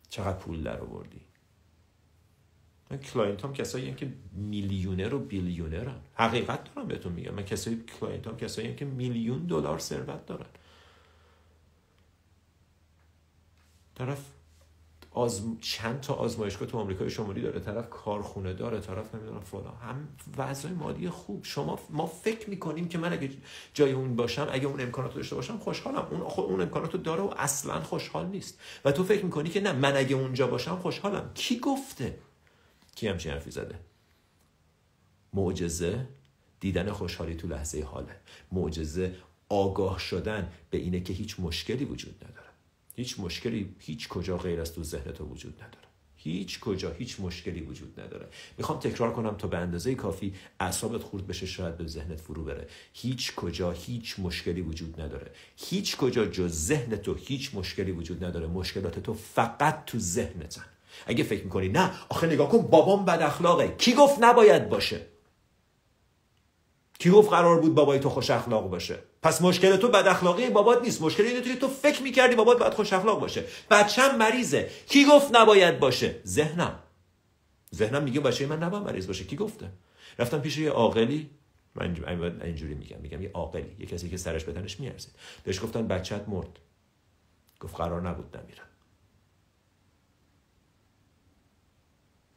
چقدر 0.08 0.38
پول 0.38 0.62
در 0.62 0.80
آوردی 0.80 1.20
من 2.90 2.98
client 2.99 3.44
هام 3.44 3.52
کسایی 3.52 3.94
که 3.94 4.12
میلیونر 4.32 5.14
و 5.14 5.18
billionaire 5.19 5.88
ن. 5.88 6.00
حقیقت 6.14 6.74
دارم 6.74 6.88
بهتون 6.88 7.12
میگم. 7.12 7.34
من 7.34 7.44
کسایی 7.44 7.84
client 8.00 8.26
هام 8.26 8.37
کسایی 8.36 8.75
که 8.75 8.84
میلیون 8.84 9.46
دلار 9.46 9.78
ثروت 9.78 10.26
دارن. 10.26 10.46
طرف 13.94 14.25
آزم... 15.14 15.57
چند 15.61 16.00
تا 16.00 16.14
آزمایشگاه 16.14 16.69
تو 16.69 16.78
آمریکای 16.78 17.11
شمالی 17.11 17.40
داره 17.40 17.61
طرف 17.61 17.90
کارخونه 17.90 18.52
داره 18.52 18.81
طرف 18.81 19.14
نمی‌دونم 19.14 19.40
فلان. 19.40 19.75
هم 19.83 20.09
وضع 20.37 20.69
مالی 20.69 21.11
خوب. 21.11 21.45
شما 21.45 21.78
ما 21.90 22.07
فکر 22.07 22.50
می‌کنیم 22.50 22.88
که 22.88 22.99
من 22.99 23.12
اگه 23.12 23.31
جای 23.75 23.92
اون 23.92 24.16
باشم 24.16 24.49
اگه 24.50 24.66
اون 24.66 24.81
امکاناتو 24.81 25.16
داشته 25.16 25.37
باشم 25.37 25.59
خوشحالم. 25.59 26.09
اون 26.11 26.21
خود 26.21 26.45
اون 26.45 26.61
امکاناتو 26.61 26.99
داره 26.99 27.23
و 27.23 27.35
اصلا 27.37 27.81
خوشحال 27.81 28.26
نیست. 28.26 28.61
و 28.85 28.92
تو 28.92 29.04
فکر 29.04 29.25
می‌کنی 29.25 29.50
که 29.50 29.61
نه 29.61 29.73
من 29.73 29.97
اگه 29.97 30.16
اونجا 30.16 30.47
باشم 30.47 30.76
خوشحالم. 30.76 31.31
کی 31.35 31.59
گفته؟ 31.59 32.19
کی 32.95 33.09
همچین 33.09 33.33
حرفی 33.33 33.50
زده؟ 33.50 33.78
معجزه 35.33 36.09
دیدن 36.61 36.90
خوشحالی 36.90 37.35
تو 37.35 37.49
لحظه 37.49 37.83
حاله. 37.83 38.16
معجزه 38.52 39.14
آگاه 39.49 39.99
شدن 39.99 40.52
به 40.71 40.78
اینه 40.78 41.00
که 41.00 41.12
هیچ 41.12 41.40
مشکلی 41.40 41.85
وجود 41.85 42.25
نداره. 42.25 42.41
هیچ 42.94 43.20
مشکلی 43.20 43.75
هیچ 43.78 44.08
کجا 44.08 44.37
غیر 44.37 44.61
از 44.61 44.72
تو 44.72 44.82
ذهن 44.82 45.12
تو 45.12 45.25
وجود 45.25 45.54
نداره. 45.54 45.88
هیچ 46.16 46.61
کجا 46.61 46.90
هیچ 46.90 47.20
مشکلی 47.20 47.61
وجود 47.61 48.00
نداره. 48.00 48.28
می‌خوام 48.58 48.78
تکرار 48.78 49.12
کنم 49.12 49.37
تا 49.37 49.49
به 49.49 49.58
اندازه 49.58 49.94
کافی 49.94 50.34
اعصابت 50.61 51.02
خورد 51.02 51.26
بشه 51.26 51.46
شاید 51.46 51.76
به 51.76 51.87
ذهنت 51.87 52.20
فرو 52.20 52.44
بره. 52.44 52.66
هیچ 52.92 53.34
کجا 53.34 53.70
هیچ 53.70 54.18
مشکلی 54.18 54.61
وجود 54.61 55.00
نداره. 55.00 55.30
هیچ 55.56 55.96
کجا 55.96 56.26
جز 56.26 56.52
ذهن 56.52 56.96
تو 56.96 57.14
هیچ 57.14 57.54
مشکلی 57.54 57.92
وجود 57.92 58.25
نداره. 58.25 58.46
مشکلات 58.46 58.99
تو 58.99 59.14
فقط 59.14 59.84
تو 59.84 59.99
ذهنتن. 59.99 60.64
اگه 61.06 61.25
فکر 61.25 61.44
می‌کنی 61.44 61.68
نه 61.68 61.90
آخه 62.08 62.26
نگاه 62.26 62.50
کن 62.50 62.58
بابام 62.58 63.04
بد 63.04 63.22
اخلاقه. 63.22 63.75
کی 63.78 63.94
گفت 63.94 64.16
نباید 64.20 64.68
باشه؟ 64.68 65.06
کی 66.99 67.11
گفت 67.11 67.30
قرار 67.30 67.61
بود 67.61 67.75
بابای 67.75 67.99
تو 67.99 68.08
خوش 68.08 68.30
اخلاق 68.30 68.70
باشه؟ 68.70 68.99
پس 69.23 69.43
مشکل 69.43 69.76
تو 69.76 69.88
بد 69.88 70.07
اخلاقی 70.07 70.50
بابات 70.50 70.83
نیست. 70.83 71.02
مشکل 71.02 71.23
اینه 71.23 71.41
که 71.41 71.57
تو 71.57 71.69
فکر 71.69 72.02
می‌کردی 72.02 72.35
بابات 72.35 72.59
باید 72.59 72.75
خوش 72.75 72.93
اخلاق 72.93 73.21
باشه. 73.21 73.45
بچم 73.71 74.17
مریضه. 74.17 74.71
کی 74.88 75.05
گفت 75.05 75.37
نباید 75.37 75.79
باشه؟ 75.79 76.21
ذهنم. 76.26 76.79
ذهنم 77.75 78.02
میگه 78.02 78.21
بچه 78.21 78.47
من 78.47 78.62
نباید 78.62 78.85
مریض 78.85 79.07
باشه. 79.07 79.25
کی 79.25 79.37
گفته؟ 79.37 79.73
رفتم 80.19 80.41
پیش 80.41 80.59
یه 80.59 80.71
عاقلی. 80.71 81.31
من 81.75 82.41
اینجوری 82.43 82.75
میگم. 82.75 82.99
میگم 83.00 83.23
یه 83.23 83.31
عاقلی. 83.35 83.76
یه 83.79 83.87
کسی 83.87 84.11
که 84.11 84.17
سرش 84.17 84.45
به 84.45 84.52
تنش 84.52 84.81
میارزه. 84.81 85.09
بهش 85.45 85.62
گفتن 85.62 85.88
بچت 85.88 86.29
مرد. 86.29 86.59
گفت 87.61 87.76
قرار 87.76 88.09
نبود 88.09 88.37
نمیره 88.37 88.62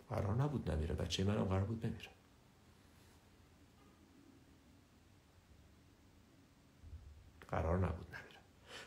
قرار 0.09 0.35
نبود 0.35 0.71
نمیره 0.71 0.95
بچه 0.95 1.23
منم 1.23 1.43
قرار 1.43 1.63
بود 1.63 1.81
بمیره 1.81 2.14
قرار 7.55 7.77
نبود 7.77 8.07
نمیره 8.07 8.39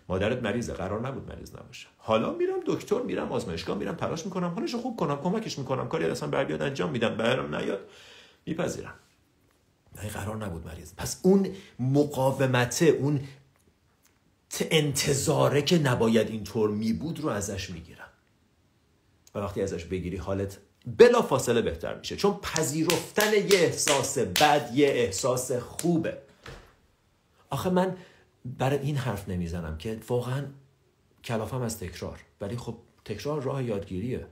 مادرت 0.09 0.43
مریضه 0.43 0.73
قرار 0.73 1.09
نبود 1.09 1.33
مریض 1.33 1.55
نباشه. 1.55 1.87
حالا 1.99 2.33
میرم 2.33 2.61
دکتر 2.67 3.03
میرم 3.03 3.33
آزمایشگاه 3.33 3.79
میرم 3.79 3.95
تلاش 3.95 4.25
می‌کنم 4.25 4.49
حالش 4.49 4.75
خوب 4.75 4.97
کنم 4.97 5.23
کمکش 5.23 5.59
می‌کنم. 5.59 5.89
کاری 5.89 6.05
اصلا 6.05 6.29
بر 6.29 6.45
بیاد 6.45 6.63
انجام 6.63 6.91
میدم 6.91 7.17
برام 7.17 7.55
نیاد 7.55 7.81
میپذیرم. 8.47 8.95
نه 9.97 10.09
قرار 10.09 10.37
نبود 10.37 10.67
مریض. 10.67 10.93
پس 10.97 11.21
اون 11.23 11.49
مقاومته 11.79 12.87
اون 12.87 13.21
انتظاره 14.61 15.63
که 15.63 15.79
نباید 15.79 16.29
اینطور 16.31 16.71
می 16.71 16.93
بود 16.93 17.21
رو 17.21 17.29
ازش 17.29 17.71
می‌گیرم. 17.71 18.09
و 19.35 19.39
وقتی 19.39 19.63
ازش 19.63 19.85
بگیری 19.85 20.17
حالت 20.17 20.59
بلا 20.99 21.23
فاصله 21.23 21.63
بهتر 21.63 21.99
میشه. 21.99 22.17
چون 22.17 22.35
پذیرفتن 22.43 23.35
یه 23.35 23.49
احساس 23.53 24.19
بد 24.19 24.71
یه 24.75 24.89
احساس 24.89 25.53
خوبه. 25.53 26.19
آخه 27.51 27.71
من 27.71 27.97
برای 28.59 28.79
این 28.79 28.97
حرف 28.97 29.29
نمی‌زنم 29.29 29.79
که 29.79 30.01
واقعا 30.09 30.47
کلافم 31.25 31.63
از 31.63 31.79
تکرار. 31.79 32.21
ولی 32.41 32.57
خب 32.57 32.79
تکرار 33.05 33.43
راه 33.43 33.65
یادگیریه. 33.65 34.27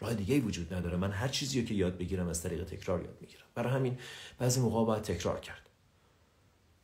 راه 0.00 0.14
دیگه 0.14 0.34
ای 0.34 0.40
وجود 0.40 0.74
نداره. 0.74 0.96
من 0.96 1.10
هر 1.10 1.28
چیزی 1.28 1.64
که 1.64 1.74
یاد 1.74 1.98
بگیرم 1.98 2.28
از 2.28 2.42
طریق 2.42 2.64
تکرار 2.64 3.02
یاد 3.02 3.16
می‌گیرم. 3.20 3.44
برای 3.54 3.72
همین 3.72 3.98
بعضی 4.38 4.60
موقع 4.60 4.84
باید 4.84 5.02
تکرار 5.02 5.40
کرد. 5.40 5.70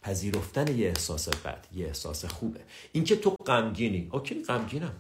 پذیرفتن 0.03 0.79
یه 0.79 0.89
احساس 0.89 1.29
بد 1.29 1.67
یه 1.73 1.87
احساس 1.87 2.25
خوبه. 2.25 2.61
اینکه 2.93 3.17
تو 3.17 3.31
غمگینی. 3.31 4.09
اوکی 4.13 4.45
غمگینم. 4.45 4.95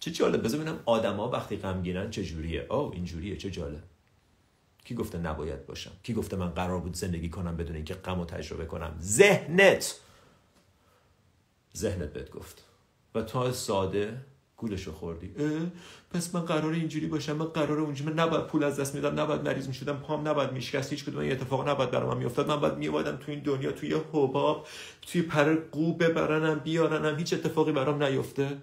چه 0.00 0.10
جالب. 0.10 0.44
بذار 0.44 0.60
ببینم 0.60 0.80
آدما 0.86 1.30
وقتی 1.30 1.56
غمگینن 1.56 2.10
چه 2.10 2.24
جوریه. 2.24 2.66
او 2.70 2.92
اینجوریه 2.92 3.36
چه 3.36 3.50
جالب. 3.50 3.82
کی 4.84 4.94
گفته 4.94 5.18
نباید 5.18 5.66
باشم؟ 5.66 5.90
کی 6.02 6.14
گفته 6.14 6.36
من 6.36 6.50
قرار 6.50 6.80
بود 6.80 6.94
زندگی 6.94 7.28
کنم 7.28 7.56
بدون 7.56 7.76
اینکه 7.76 7.94
غم 7.94 8.18
رو 8.18 8.24
تجربه 8.24 8.64
کنم؟ 8.64 8.96
ذهنت! 9.00 9.94
ذهنت 11.76 12.12
بهت 12.12 12.30
گفت. 12.30 12.64
و 13.14 13.22
تا 13.22 13.52
ساده 13.52 14.16
گولشو 14.56 14.92
خوردی. 14.92 15.34
پس 16.10 16.34
من 16.34 16.40
قرار 16.40 16.72
اینجوری 16.72 17.06
باشم. 17.06 17.36
من 17.36 17.44
قرار 17.44 17.78
اونجوری 17.78 18.10
من 18.10 18.18
نباید 18.18 18.46
پول 18.46 18.64
از 18.64 18.80
دست 18.80 18.94
میدم 18.94 19.20
نباید 19.20 19.42
مریض 19.42 19.68
می‌شدم 19.68 19.96
پام 19.96 20.28
نباید 20.28 20.52
میشکست 20.52 20.90
هیچ 20.90 21.04
کدوم 21.04 21.20
این 21.20 21.32
اتفاق 21.32 21.68
نباید 21.68 21.90
برام 21.90 22.18
میافتاد. 22.18 22.48
من 22.48 22.60
باید 22.60 22.74
میومدم 22.74 23.16
تو 23.16 23.32
این 23.32 23.40
دنیا 23.40 23.72
توی 23.72 23.94
حباب 24.12 24.66
توی 25.02 25.22
پر 25.22 25.54
قو 25.54 25.94
ببرنم 25.94 26.58
بیارنم 26.58 27.18
هیچ 27.18 27.32
اتفاقی 27.32 27.72
برام 27.72 28.02
نیفته. 28.02 28.58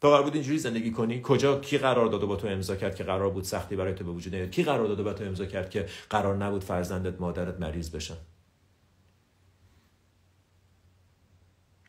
تو 0.00 0.10
قرار 0.10 0.22
بود 0.22 0.34
اینجوری 0.34 0.58
زندگی 0.58 0.90
کنی. 0.90 1.20
کجا 1.22 1.60
کی 1.60 1.78
قرار 1.78 2.06
داده 2.06 2.26
با 2.26 2.36
تو 2.36 2.46
امضا 2.48 2.76
کرد 2.76 2.94
که 2.94 3.04
قرار 3.04 3.30
بود 3.30 3.44
سختی 3.44 3.76
برای 3.76 3.94
تو 3.94 4.04
به 4.04 4.10
وجود 4.10 4.34
نیاد؟ 4.34 4.50
کی 4.50 4.62
قرار 4.62 4.86
داده 4.86 5.02
با 5.02 5.12
تو 5.12 5.24
امضا 5.24 5.46
کرد 5.46 5.70
که 5.70 5.86
قرار 6.10 6.36
نبود 6.36 6.64
فرزندت 6.64 7.20
مادرت 7.20 7.60
مریض 7.60 7.90
بشن؟ 7.90 8.16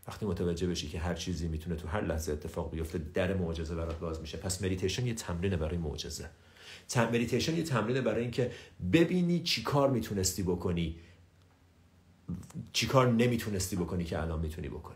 وقتی 0.08 0.26
متوجه 0.26 0.68
بشی 0.68 0.88
که 0.90 1.00
هر 1.00 1.14
چیزی 1.14 1.48
می‌تونه 1.48 1.76
تو 1.76 1.88
هر 1.88 2.02
لحظه 2.02 2.32
اتفاق 2.32 2.72
بیفته 2.72 2.98
در 3.14 3.34
معجزه 3.34 3.76
برات 3.76 4.00
باز 4.00 4.22
میشه. 4.22 4.38
پس 4.38 4.64
مدیتیشن 4.64 5.08
یه 5.08 5.14
تمرین 5.14 5.56
برای 5.56 5.78
معجزه. 5.78 6.30
مدیتیشن 6.98 7.58
یه 7.58 7.64
تمرین 7.64 8.02
برای 8.02 8.22
اینکه 8.22 8.52
ببینی 8.94 9.40
چی 9.40 9.64
کار 9.64 9.90
می‌تونستی 9.90 10.44
بکنی. 10.44 10.96
چی 12.74 12.88
کار 12.88 13.12
نمی‌تونستی 13.12 13.76
بکنی 13.76 14.04
که 14.04 14.22
الان 14.22 14.40
می‌تونی 14.40 14.68
بکنی. 14.68 14.96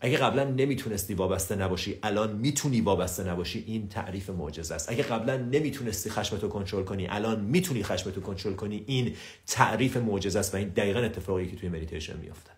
اگه 0.00 0.16
قبلا 0.16 0.44
نمی‌تونستی 0.44 1.14
وابسته 1.14 1.56
نباشی 1.56 1.98
الان 2.02 2.36
می‌تونی 2.36 2.80
وابسته 2.80 3.24
نباشی 3.24 3.64
این 3.66 3.88
تعریف 3.88 4.30
معجزه 4.30 4.74
است. 4.74 4.92
اگه 4.92 5.02
قبلا 5.02 5.36
نمی‌تونستی 5.36 6.10
خشمتو 6.10 6.48
کنترل 6.48 6.84
کنی 6.84 7.06
الان 7.06 7.40
می‌تونی 7.40 7.82
خشمتو 7.82 8.20
کنترل 8.20 8.54
کنی 8.54 8.84
این 8.86 9.16
تعریف 9.46 9.96
معجزه 9.96 10.38
است 10.38 10.54
و 10.54 10.56
این 10.56 10.68
دقیقا 10.68 11.00
اتفاقی 11.00 11.46
که 11.46 11.56
توی 11.56 11.68
مدیتیشن 11.68 12.16
میافته. 12.16 12.50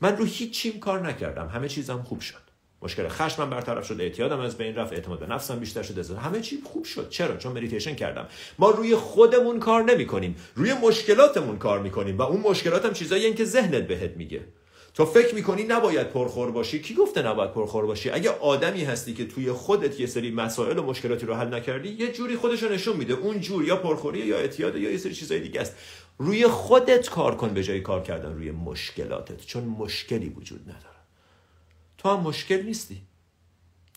من 0.00 0.16
رو 0.16 0.24
هیچ 0.24 0.50
چیم 0.50 0.80
کار 0.80 1.08
نکردم. 1.08 1.48
همه 1.48 1.68
چیزم 1.68 2.02
خوب 2.02 2.20
شد. 2.20 2.48
مشکل 2.82 3.08
خشمم 3.08 3.50
برطرف 3.50 3.86
شد. 3.86 4.00
اعتیادم 4.00 4.40
از 4.40 4.58
بین 4.58 4.74
رفت. 4.74 4.92
اعتماد 4.92 5.18
به 5.20 5.26
نفسم 5.26 5.58
بیشتر 5.58 5.82
شد. 5.82 6.16
همه 6.16 6.40
چی 6.40 6.58
خوب 6.64 6.84
شد. 6.84 7.08
چرا؟ 7.10 7.36
چون 7.36 7.52
مدیتیشن 7.52 7.94
کردم. 7.94 8.26
ما 8.58 8.70
روی 8.70 8.96
خودمون 8.96 9.58
کار 9.58 9.82
نمی 9.82 10.06
کنیم 10.06 10.36
روی 10.54 10.72
مشکلاتمون 10.72 11.58
کار 11.58 11.78
می‌کنیم 11.80 12.18
و 12.18 12.22
اون 12.22 12.40
مشکلات 12.40 12.84
هم 12.84 12.92
چیزایی 12.92 13.34
که 13.34 13.44
ذهنت 13.44 13.86
بهت 13.86 14.16
میگه. 14.16 14.40
تو 14.94 15.06
فکر 15.06 15.34
می‌کنی 15.34 15.62
نباید 15.62 16.10
پرخور 16.10 16.50
باشی. 16.50 16.82
کی 16.82 16.94
گفته 16.94 17.22
نباید 17.22 17.52
پرخور 17.52 17.86
باشی؟ 17.86 18.10
اگه 18.10 18.30
آدمی 18.30 18.84
هستی 18.84 19.14
که 19.14 19.26
توی 19.26 19.52
خودت 19.52 20.00
یه 20.00 20.06
سری 20.06 20.30
مسائل 20.30 20.78
و 20.78 20.82
مشکلاتی 20.82 21.26
رو 21.26 21.34
حل 21.34 21.54
نکردی 21.54 21.88
یه 21.88 22.12
جوری 22.12 22.36
خودش 22.36 22.62
رو 22.62 22.68
نشون 22.68 22.96
میده. 22.96 23.14
اون 23.14 23.40
جور 23.40 23.64
یا 23.64 23.76
پرخوری 23.76 24.18
یا 24.18 24.36
اعتیاد 24.38 24.76
یا 24.76 24.90
یه 24.90 24.98
سری 24.98 25.14
چیزای 25.14 25.40
دیگه 25.40 25.60
است. 25.60 25.76
روی 26.18 26.48
خودت 26.48 27.10
کار 27.10 27.36
کن 27.36 27.54
به 27.54 27.62
جای 27.62 27.80
کار 27.80 28.02
کردن 28.02 28.32
روی 28.32 28.50
مشکلاتت 28.50 29.46
چون 29.46 29.64
مشکلی 29.64 30.28
وجود 30.28 30.62
نداره. 30.62 30.98
تو 31.98 32.08
هم 32.08 32.20
مشکل 32.20 32.62
نیستی. 32.62 33.02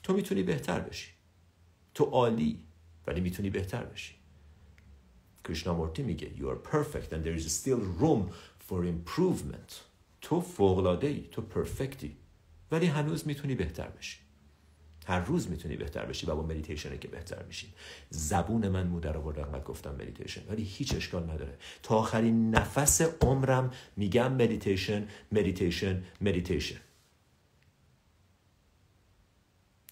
تو 0.03 0.13
می‌تونی 0.13 0.43
بهتر 0.43 0.79
بشی. 0.79 1.11
تو 1.93 2.03
عالی 2.03 2.59
ولی 3.07 3.21
می‌تونی 3.21 3.49
بهتر 3.49 3.83
بشی. 3.83 4.15
کریشنامورتی 5.43 6.03
میگه 6.03 6.31
you 6.37 6.43
are 6.43 6.71
perfect 6.73 7.13
and 7.13 7.25
there 7.25 7.41
is 7.41 7.45
still 7.45 8.01
room 8.01 8.31
for 8.69 8.85
improvement. 8.85 9.73
تو 10.21 10.41
فوق‌العاده 10.41 11.07
ای 11.07 11.27
تو 11.31 11.41
perfect 11.41 12.08
ی 12.08 12.17
ولی 12.71 12.85
هنوز 12.85 13.27
می‌تونی 13.27 13.55
بهتر 13.55 13.87
بشی. 13.87 14.20
هر 15.05 15.19
روز 15.19 15.49
می‌تونی 15.49 15.75
بهتر 15.75 16.05
بشی 16.05 16.25
و 16.25 16.35
با 16.35 16.43
مدیتیشنه 16.43 16.97
که 16.97 17.07
بهتر 17.07 17.43
میشی. 17.43 17.73
زبون 18.09 18.69
من 18.69 18.87
مو 18.87 18.99
درآورده 18.99 19.59
گفتم 19.59 19.95
مدیتیشن 19.95 20.41
ولی 20.49 20.63
هیچ 20.63 20.95
اشکال 20.95 21.23
نداره. 21.23 21.57
تا 21.83 21.95
آخرین 21.95 22.55
نفس 22.55 23.01
عمرم 23.01 23.71
میگم 23.97 24.33
مدیتیشن 24.33 25.07
مدیتیشن 25.31 26.03
مدیتیشن 26.21 26.79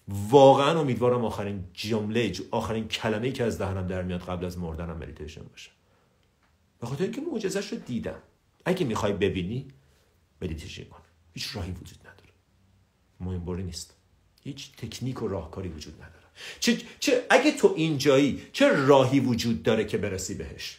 واقعا 0.08 0.80
امیدوارم 0.80 1.24
آخرین 1.24 1.64
جمله 1.72 2.32
آخرین 2.50 2.88
کلمه 2.88 3.32
که 3.32 3.44
از 3.44 3.58
دهنم 3.58 3.86
در 3.86 4.02
میاد 4.02 4.20
قبل 4.20 4.44
از 4.44 4.58
مردنم 4.58 4.96
مدیتیشن 4.96 5.42
باشه. 5.42 5.70
به 6.80 6.86
خاطر 6.86 7.04
اینکه 7.04 7.20
معجزش 7.20 7.72
رو 7.72 7.78
دیدم. 7.78 8.22
اگه 8.64 8.86
می‌خوای 8.86 9.12
ببینی 9.12 9.68
مدیتیشن 10.42 10.84
کن. 10.84 11.02
هیچ 11.34 11.56
راهی 11.56 11.72
وجود 11.72 11.98
نداره. 12.00 12.30
مهم 13.20 13.56
نیست. 13.56 13.99
هیچ 14.40 14.72
تکنیک 14.76 15.22
و 15.22 15.28
راهکاری 15.28 15.68
وجود 15.68 15.94
نداره. 15.94 16.20
چه, 16.60 16.78
چه 17.00 17.26
اگه 17.30 17.52
تو 17.52 17.74
اینجایی 17.76 18.42
چه 18.52 18.68
راهی 18.68 19.20
وجود 19.20 19.62
داره 19.62 19.84
که 19.84 19.98
برسی 19.98 20.34
بهش؟ 20.34 20.78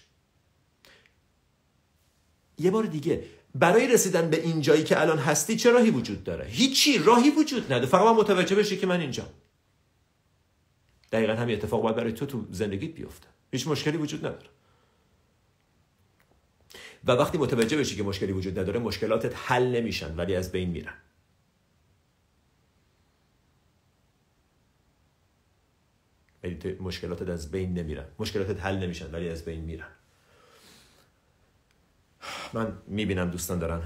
یه 2.57 2.71
بار 2.71 2.83
دیگه 2.83 3.23
برای 3.55 3.87
رسیدن 3.87 4.29
به 4.29 4.43
این 4.43 4.61
جایی 4.61 4.83
که 4.83 5.01
الان 5.01 5.17
هستی 5.17 5.55
چه 5.55 5.71
راهی 5.71 5.91
وجود 5.91 6.23
داره؟ 6.23 6.45
هیچی 6.45 6.97
راهی 6.97 7.29
وجود 7.29 7.65
نداره. 7.65 7.85
فقط 7.85 8.01
من 8.01 8.13
متوجه 8.13 8.55
بشی 8.55 8.77
که 8.77 8.87
من 8.87 8.99
اینجا 8.99 9.29
دقیقا 11.11 11.33
همین 11.33 11.55
اتفاق 11.55 11.81
باید 11.81 11.95
برای 11.95 12.11
تو 12.11 12.25
تو 12.25 12.45
زندگیت 12.51 12.91
بیفته. 12.91 13.27
هیچ 13.51 13.67
مشکلی 13.67 13.97
وجود 13.97 14.25
نداره. 14.25 14.49
و 17.05 17.11
وقتی 17.11 17.37
متوجه 17.37 17.77
بشی 17.77 17.95
که 17.95 18.03
مشکلی 18.03 18.31
وجود 18.31 18.59
نداره 18.59 18.79
مشکلاتت 18.79 19.33
حل 19.35 19.67
نمیشن 19.67 20.15
ولی 20.15 20.35
از 20.35 20.51
بین 20.51 20.69
میرن. 20.69 20.93
مشکلاتت 26.65 27.29
از 27.29 27.51
بین 27.51 27.73
نمیرن. 27.73 28.05
مشکلاتت 28.19 28.65
حل 28.65 28.77
نمیشن 28.77 29.11
ولی 29.11 29.29
از 29.29 29.45
بین 29.45 29.61
میرن. 29.61 29.87
من 32.53 32.77
می‌بینم 32.87 33.31
دوستان 33.31 33.59
دارن 33.59 33.81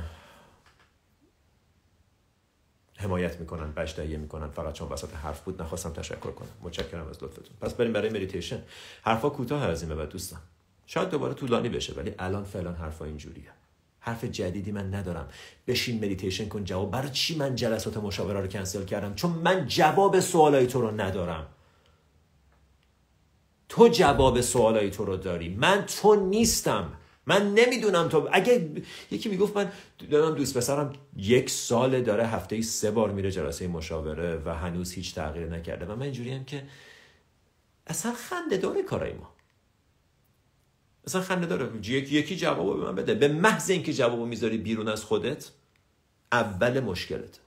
حمایت 2.97 3.39
می‌کنن 3.39 3.71
بش 3.71 3.93
تهیه 3.93 4.17
می‌کنن. 4.17 4.49
فقط 4.49 4.73
چون 4.73 4.89
وسط 4.89 5.13
حرف 5.13 5.41
بود 5.41 5.61
نخواستم 5.61 5.93
تشکر 5.93 6.31
کنم. 6.31 6.49
متشکرم 6.61 7.07
از 7.07 7.23
لطفتون. 7.23 7.57
پس 7.61 7.73
بریم 7.73 7.93
برای 7.93 8.09
مدیتیشن 8.09 8.61
حرفا 9.03 9.29
کوتاه 9.29 9.69
این 9.69 9.95
بعد 9.95 10.09
دوستان. 10.09 10.39
شاید 10.85 11.09
دوباره 11.09 11.33
طولانی 11.33 11.69
بشه 11.69 11.93
ولی 11.93 12.15
الان 12.19 12.43
فعلا 12.43 12.73
حرفا 12.73 13.05
اینجوریه. 13.05 13.49
حرف 13.99 14.23
جدیدی 14.23 14.71
من 14.71 14.93
ندارم. 14.95 15.29
بشین 15.67 15.97
مدیتیشن 15.97 16.47
کن 16.47 16.63
جواب. 16.63 16.91
برای 16.91 17.09
چی 17.09 17.37
من 17.37 17.55
جلسات 17.55 17.97
مشاوره 17.97 18.41
رو 18.41 18.47
کنسل 18.47 18.85
کردم؟ 18.85 19.15
چون 19.15 19.31
من 19.31 19.67
جواب 19.67 20.19
سوالای 20.19 20.67
تو 20.67 20.81
رو 20.81 21.01
ندارم. 21.01 21.47
تو 23.69 23.87
جواب 23.87 24.41
سوالای 24.41 24.89
تو 24.89 25.05
رو 25.05 25.17
داری. 25.17 25.49
من 25.49 25.85
تو 25.85 26.15
نیستم. 26.15 26.93
من 27.25 27.53
نمی‌دونم 27.53 28.07
تو. 28.07 28.29
اگه 28.31 28.71
یکی 29.11 29.29
می‌گفت 29.29 29.57
من 29.57 29.71
دارم 30.11 30.35
دوست 30.35 30.57
پسرم 30.57 30.93
یک 31.17 31.49
سال 31.49 32.01
داره 32.01 32.27
هفته 32.27 32.55
ای 32.55 32.61
سه 32.61 32.91
بار 32.91 33.11
میره 33.11 33.31
جلسه 33.31 33.67
مشاوره 33.67 34.41
و 34.45 34.49
هنوز 34.49 34.93
هیچ 34.93 35.15
تغییر 35.15 35.47
نکرده. 35.47 35.85
و 35.85 35.95
من 35.95 36.01
اینجوری 36.01 36.31
هم 36.31 36.45
که 36.45 36.63
اصلا 37.87 38.13
خنده 38.13 38.57
داره 38.57 38.83
کارای 38.83 39.13
ما. 39.13 39.33
اصلا 41.07 41.21
خنده 41.21 41.45
داره. 41.45 41.69
یکی 41.77 42.15
یکی 42.15 42.35
جواب 42.35 42.79
به 42.79 42.85
من 42.85 42.95
بده. 42.95 43.13
به 43.13 43.27
محض 43.27 43.69
اینکه 43.69 43.93
جوابو 43.93 44.25
می‌ذاری 44.25 44.57
بیرون 44.57 44.87
از 44.87 45.03
خودت 45.03 45.49
اول 46.31 46.79
مشکلت. 46.79 47.39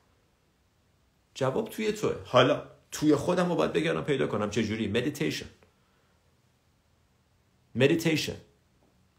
جواب 1.34 1.68
توی 1.68 1.92
توه. 1.92 2.14
حالا 2.24 2.62
توی 2.92 3.14
خودم 3.14 3.48
رو 3.48 3.54
باید 3.54 3.72
بگردم 3.72 4.02
پیدا 4.02 4.26
کنم. 4.26 4.50
چجوری؟ 4.50 4.88
مدیتیشن 4.88 5.46
مدیتیشن 7.74 8.36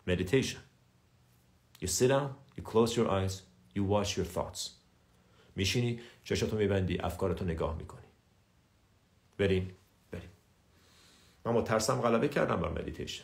مدیتیشن 0.08 0.60
You 1.82 1.88
sit 1.88 2.10
down, 2.10 2.30
you 2.58 2.64
close 2.72 2.96
your 2.98 3.08
eyes, 3.08 3.34
you 3.76 3.84
watch 3.84 4.18
your 4.18 4.26
thoughts. 4.38 4.70
میشینی 5.56 6.00
چشاتو 6.24 6.58
میبندی 6.58 7.00
افکارتو 7.00 7.46
نگاه 7.46 7.78
می‌کنی. 7.78 8.08
بریم 9.38 9.76
بریم. 10.12 10.30
من 11.46 11.54
با 11.54 11.62
ترسم 11.62 12.02
غلبه 12.02 12.28
کردم 12.28 12.56
بر 12.56 12.82
مدیتیشن 12.82 13.24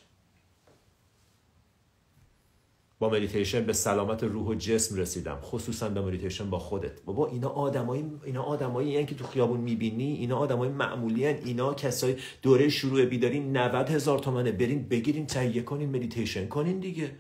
با 2.99 3.09
مدیتیشن 3.09 3.65
به 3.65 3.73
سلامت 3.73 4.23
روح 4.23 4.47
و 4.47 4.53
جسم 4.53 4.95
رسیدم. 4.95 5.39
خصوصا 5.41 5.89
به 5.89 6.01
مدیتیشن 6.01 6.49
با 6.49 6.59
خودت. 6.59 7.01
بابا 7.01 7.27
اینا 7.27 7.49
آدمایی 7.49 8.05
اینا 8.25 8.43
آدمایی 8.43 8.89
یعنی 8.89 9.05
که 9.05 9.15
تو 9.15 9.27
خیابون 9.27 9.59
می‌بینی. 9.59 10.13
اینا 10.13 10.37
آدمای 10.37 10.69
معمولی‌ان. 10.69 11.39
اینا 11.45 11.73
کسای 11.73 12.15
دوره 12.41 12.69
شروع 12.69 13.05
بیداری 13.05 13.39
90 13.39 13.89
هزار 13.89 14.19
تومنه. 14.19 14.51
برین 14.51 14.87
بگیرین 14.87 15.25
تهیه 15.27 15.61
کنین 15.61 15.95
مدیتیشن 15.95 16.47
کنین 16.47 16.79
دیگه. 16.79 17.11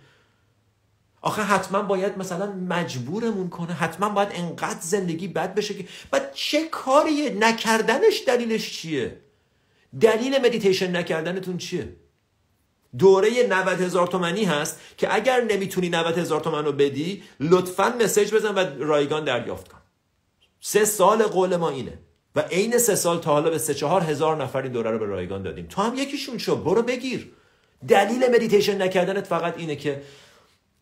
آخه 1.21 1.41
حتما 1.41 1.81
باید 1.81 2.17
مثلا 2.17 2.53
مجبورمون 2.53 3.49
کنه. 3.49 3.73
حتما 3.73 4.09
باید 4.09 4.29
انقدر 4.31 4.79
زندگی 4.81 5.27
بد 5.27 5.55
بشه 5.55 5.73
که 5.73 5.85
بعد 6.11 6.33
چه 6.33 6.67
کاریه 6.67 7.29
نکردنش 7.29 8.23
دلیلش 8.27 8.79
چیه؟ 8.79 9.17
دلیل 10.01 10.45
مدیتیشن 10.45 10.95
نکردنتون 10.95 11.57
چیه؟ 11.57 11.95
دوره 12.97 13.47
90 13.49 13.81
هزار 13.81 14.07
تومنی 14.07 14.43
هست 14.43 14.79
که 14.97 15.15
اگر 15.15 15.41
نمی‌تونی 15.41 15.89
90 15.89 16.17
هزار 16.17 16.39
تومن 16.39 16.65
رو 16.65 16.71
بدی 16.71 17.23
لطفا 17.39 17.95
message 18.01 18.33
بزن 18.33 18.55
و 18.55 18.83
رایگان 18.83 19.23
دریافت 19.23 19.67
کن. 19.67 19.77
سه 20.59 20.85
سال 20.85 21.23
قول 21.23 21.55
ما 21.55 21.69
اینه. 21.69 21.99
و 22.35 22.39
عین 22.39 22.77
سه 22.77 22.95
سال 22.95 23.19
تا 23.19 23.31
حالا 23.31 23.49
به 23.49 23.57
سه 23.57 23.73
چهار 23.73 24.01
هزار 24.01 24.43
نفر 24.43 24.61
این 24.61 24.71
دوره 24.71 24.91
رو 24.91 24.99
به 24.99 25.05
رایگان 25.05 25.43
دادیم. 25.43 25.65
تو 25.69 25.81
هم 25.81 25.95
یکیشون 25.95 26.37
شو. 26.37 26.55
برو 26.55 26.81
بگیر. 26.81 27.31
دلیل 27.87 28.35
مدیتیشن 28.35 28.81
نکردنت 28.81 29.27
فقط 29.27 29.57
اینه 29.57 29.75
که 29.75 30.01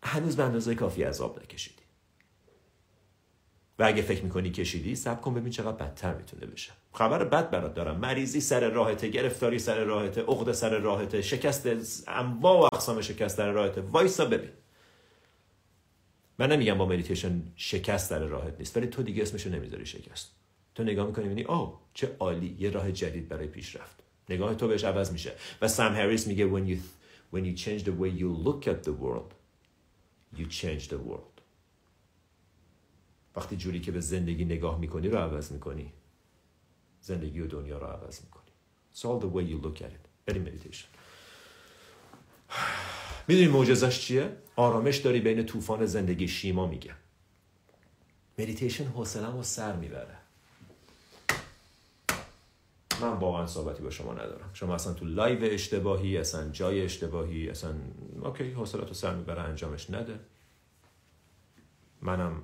هنوز 0.04 0.36
به 0.36 0.44
اندازه 0.44 0.76
کافی 0.76 1.04
عذاب 1.04 1.40
نکشیدی 1.44 1.83
و 3.80 3.84
اگه 3.84 4.02
فکر 4.02 4.24
می‌کنی 4.24 4.52
کشیدی 4.52 4.96
صبر 4.96 5.22
کن 5.22 5.34
ببین 5.34 5.50
چقدر 5.50 5.72
بدتر 5.72 6.16
می‌تونه 6.16 6.46
بشه. 6.46 6.72
خبر 6.94 7.24
بد 7.24 7.50
برات 7.50 7.74
دارم. 7.74 8.00
مریضی 8.00 8.42
سر 8.42 8.70
راهته 8.70 9.08
گرفتاری 9.08 9.60
سر 9.60 9.84
راهته 9.84 10.22
عقد 10.22 10.52
سر 10.52 10.80
راهته 10.80 11.22
شکست 11.22 11.68
انواع 12.08 12.60
و 12.60 12.76
اقسام 12.76 13.02
شکست 13.02 13.38
در 13.38 13.52
راهته. 13.52 13.82
وایسا 13.82 14.26
ببین. 14.26 14.50
من 16.40 16.52
نمیگم 16.52 16.78
با 16.78 16.86
مدیتیشن 16.86 17.44
شکست 17.56 18.12
در 18.12 18.20
راهت 18.20 18.56
نیست 18.60 18.78
ولی 18.78 18.88
تو 18.88 19.04
دیگه 19.04 19.22
اسمشو 19.22 19.50
نمی‌ذاری 19.50 19.86
شکست. 19.86 20.32
تو 20.76 20.84
نگاه 20.84 21.08
می‌کنی 21.08 21.28
می‌بینی 21.28 21.48
آه 21.48 21.82
چه 21.94 22.16
عالی 22.20 22.56
یه 22.60 22.70
راه 22.70 22.92
جدید 22.92 23.30
برای 23.30 23.48
پیشرفت. 23.48 24.04
نگاه 24.30 24.56
تو 24.56 24.68
بهش 24.68 24.84
عوض 24.84 25.12
میشه. 25.12 25.32
و 25.62 25.68
سم 25.68 25.94
هریس 25.94 26.28
میگه 26.28 26.50
when 26.50 26.70
you 26.70 26.78
when 27.36 27.42
you 27.42 27.60
change 27.64 27.84
the 27.84 27.94
way 28.02 28.20
you 28.22 28.48
look 28.48 28.68
at 28.68 28.88
the 28.88 28.94
world 29.04 29.34
you 30.38 30.46
change 30.62 30.88
the 30.90 31.00
world. 31.10 31.33
وقتی 33.36 33.58
جوری 33.58 33.80
که 33.80 33.92
به 33.92 34.00
زندگی 34.00 34.46
نگاه 34.46 34.80
می‌کنی 34.80 35.08
رو 35.10 35.18
عوض 35.18 35.52
می‌کنی. 35.52 35.94
زندگی 37.02 37.40
و 37.40 37.48
دنیا 37.48 37.78
رو 37.78 37.88
عوض 37.88 38.22
می‌کنی. 38.22 38.44
It's 38.94 39.00
all 39.00 39.24
the 39.24 39.36
way 39.36 39.52
you 39.52 39.66
look 39.66 39.82
at 39.82 39.92
it. 39.92 40.08
بریم 40.26 40.46
meditation. 40.46 40.86
می‌دونی 43.28 43.48
معجزش 43.48 44.00
چیه؟ 44.00 44.38
آرامش 44.56 44.98
داری 44.98 45.20
بین 45.20 45.46
طوفان 45.46 45.86
زندگی 45.86 46.28
شیما 46.28 46.68
میگه. 46.68 46.96
مدیتیشن 48.40 48.86
حوصلم 48.86 49.38
رو 49.38 49.44
سر 49.44 49.76
می‌بره. 49.76 50.18
من 53.02 53.14
واقعا 53.14 53.48
صحبتی 53.48 53.84
با 53.84 53.90
شما 53.90 54.14
ندارم. 54.14 54.50
شما 54.54 54.76
اصلا 54.76 54.94
تو 54.94 55.06
live 55.06 55.54
اشتباهی 55.54 56.18
اصلا 56.18 56.50
جای 56.50 56.82
اشتباهی 56.82 57.50
اصلا 57.50 57.76
okay 58.22 58.52
حوصلت 58.52 58.88
رو 58.88 58.94
سر 58.94 59.16
می‌بره 59.16 59.42
انجامش 59.42 59.90
نده. 59.90 60.20
منم 62.02 62.42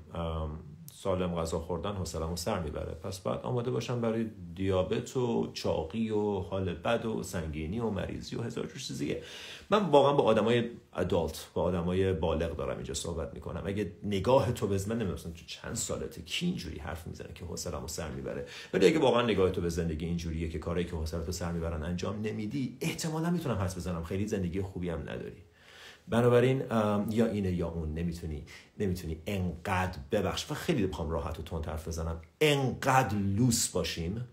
سالم 1.02 1.36
غذا 1.36 1.60
خوردن 1.60 1.92
حوصله‌مو 1.92 2.36
سر 2.36 2.60
می‌بره. 2.60 2.94
پس 2.94 3.20
باید 3.20 3.40
آماده 3.40 3.72
باشم 3.72 4.02
برای 4.02 4.26
دیابت 4.56 5.18
و 5.18 5.52
چاقی 5.54 6.10
و 6.10 6.40
حال 6.40 6.74
بد 6.74 7.06
و 7.06 7.24
سنگینی 7.24 7.80
و 7.80 7.90
مریضی 7.90 8.36
و 8.36 8.42
هزار 8.42 8.66
جور 8.66 8.78
چیزیه. 8.78 9.24
من 9.70 9.86
واقعا 9.86 10.14
با 10.14 10.24
آدمای 10.24 10.70
ادالت 10.94 11.50
با 11.54 11.62
آدمای 11.62 12.14
بالغ 12.14 12.56
دارم 12.56 12.76
اینجا 12.76 12.94
صحبت 12.94 13.34
می‌کنم. 13.34 13.64
اگه 13.66 13.92
نگاه 14.04 14.52
تو 14.52 14.68
به 14.68 14.80
من 14.88 14.96
نمی‌دونم 14.96 15.18
تو 15.18 15.46
چند 15.48 15.76
سالته 15.76 16.22
کی 16.22 16.46
اینجوری 16.46 16.80
حرف 16.80 17.08
می‌زنه 17.08 17.34
که 17.36 17.46
حوصله‌مو 17.46 17.88
سر 17.88 18.10
می‌بره؟ 18.10 18.46
ولی 18.74 18.88
اگه 18.88 19.00
واقعا 19.00 19.22
نگاه 19.22 19.52
تو 19.52 19.62
به 19.62 19.70
زندگی 19.70 20.06
اینجوریه 20.06 20.50
که 20.50 20.60
کاری 20.60 20.86
که 20.86 20.96
حوصله‌تو 20.96 21.32
سر 21.32 21.52
می‌برن 21.52 21.84
انجام 21.84 22.22
نمیدی 22.22 22.78
احتمالا 22.82 23.30
می‌تونم 23.30 23.56
حس 23.56 23.78
بزنم. 23.78 24.04
خیلی 24.04 24.28
زندگی 24.28 24.62
خوبی 24.62 24.90
هم 24.90 25.02
نداری. 25.02 25.44
بنابراین 26.10 26.60
یا 27.10 27.26
اینه 27.26 27.52
یا 27.52 27.68
اون 27.68 27.94
نمی‌تونی 27.94 28.46
نمی‌تونی 28.80 29.22
انقدر 29.28 30.00
ببخش. 30.12 30.52
و 30.52 30.54
خیلی 30.54 30.88
بخوام 30.88 31.10
راحت 31.10 31.40
و 31.40 31.44
تون 31.44 31.64
حرف 31.64 31.88
بزنم. 31.88 32.22
انقدر 32.42 33.18
لوس 33.18 33.68
باشیم. 33.68 34.28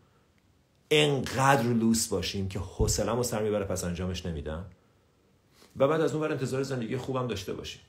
انقدر 0.91 1.63
لوس 1.63 2.09
باشیم 2.09 2.49
که 2.49 2.59
حوصله‌مو 2.59 3.23
سر 3.23 3.43
می‌بره 3.43 3.65
پس 3.65 3.85
انجامش 3.85 4.27
نمیدم. 4.27 4.67
و 5.77 5.89
بعد 5.89 6.01
از 6.01 6.13
اون 6.13 6.21
بر 6.21 6.33
انتظار 6.33 6.63
زندگی 6.63 6.97
خوبم 6.97 7.27
داشته 7.27 7.53
باشیم. 7.53 7.81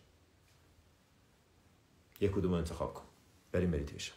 یک 2.22 2.32
کدوم 2.32 2.54
انتخاب 2.54 2.94
کن. 2.94 3.04
بریم 3.52 3.70
مدیتیشن. 3.70 4.14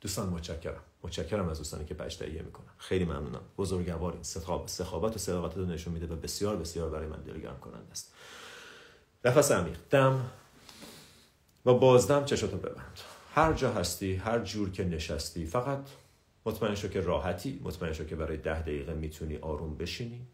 دوستان 0.00 0.28
متشکرم. 0.28 0.82
متشکرم 1.04 1.48
از 1.48 1.58
دوستانی 1.58 1.84
که 1.84 1.94
بچ 1.94 2.18
تهیه 2.18 2.42
می‌کنن. 2.42 2.70
خیلی 2.78 3.04
ممنونم. 3.04 3.40
بزرگوارین. 3.58 4.22
سخاوت 4.22 5.14
و 5.14 5.18
صداقت 5.18 5.56
رو 5.56 5.66
نشون 5.66 5.94
میده 5.94 6.06
و 6.06 6.16
بسیار 6.16 6.56
بسیار 6.56 6.90
برای 6.90 7.06
من 7.06 7.20
دلگرم 7.20 7.58
کننده 7.60 7.90
است. 7.90 8.14
نفس 9.24 9.52
عمیق. 9.52 9.78
دم 9.90 10.30
و 11.66 11.74
بازدم 11.74 12.24
چشاتو 12.24 12.56
ببند. 12.56 13.00
هر 13.34 13.52
جا 13.52 13.72
هستی 13.72 14.14
هر 14.14 14.38
جور 14.38 14.70
که 14.70 14.84
نشستی 14.84 15.46
فقط 15.46 15.88
مطمئن 16.46 16.74
شو 16.74 16.88
که 16.88 17.00
راحتی 17.00 17.60
مطمئن 17.64 17.92
شو 17.92 18.04
که 18.04 18.16
برای 18.16 18.36
ده 18.36 18.62
دقیقه 18.62 18.94
می‌تونی 18.94 19.36
آروم 19.36 19.76
بشینی. 19.76 20.26